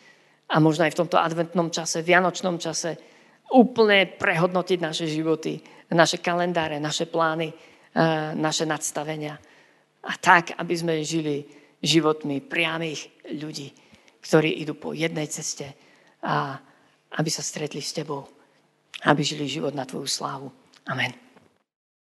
a 0.51 0.59
možno 0.59 0.87
aj 0.87 0.95
v 0.95 0.99
tomto 1.03 1.17
adventnom 1.19 1.71
čase, 1.71 2.03
vianočnom 2.03 2.59
čase, 2.59 2.95
úplne 3.51 4.07
prehodnotiť 4.07 4.79
naše 4.79 5.05
životy, 5.11 5.59
naše 5.91 6.23
kalendáre, 6.23 6.79
naše 6.79 7.07
plány, 7.07 7.51
eh, 7.51 8.31
naše 8.35 8.63
nadstavenia. 8.63 9.35
A 10.01 10.11
tak, 10.17 10.55
aby 10.55 10.73
sme 10.75 11.03
žili 11.03 11.43
životmi 11.81 12.39
priamých 12.41 13.09
ľudí, 13.37 13.73
ktorí 14.21 14.61
idú 14.61 14.77
po 14.77 14.93
jednej 14.93 15.27
ceste 15.27 15.73
a 16.21 16.55
aby 17.17 17.29
sa 17.29 17.43
stretli 17.43 17.81
s 17.81 17.91
tebou, 17.91 18.23
aby 19.03 19.21
žili 19.25 19.49
život 19.49 19.73
na 19.73 19.83
tvoju 19.83 20.07
slávu. 20.07 20.47
Amen. 20.87 21.30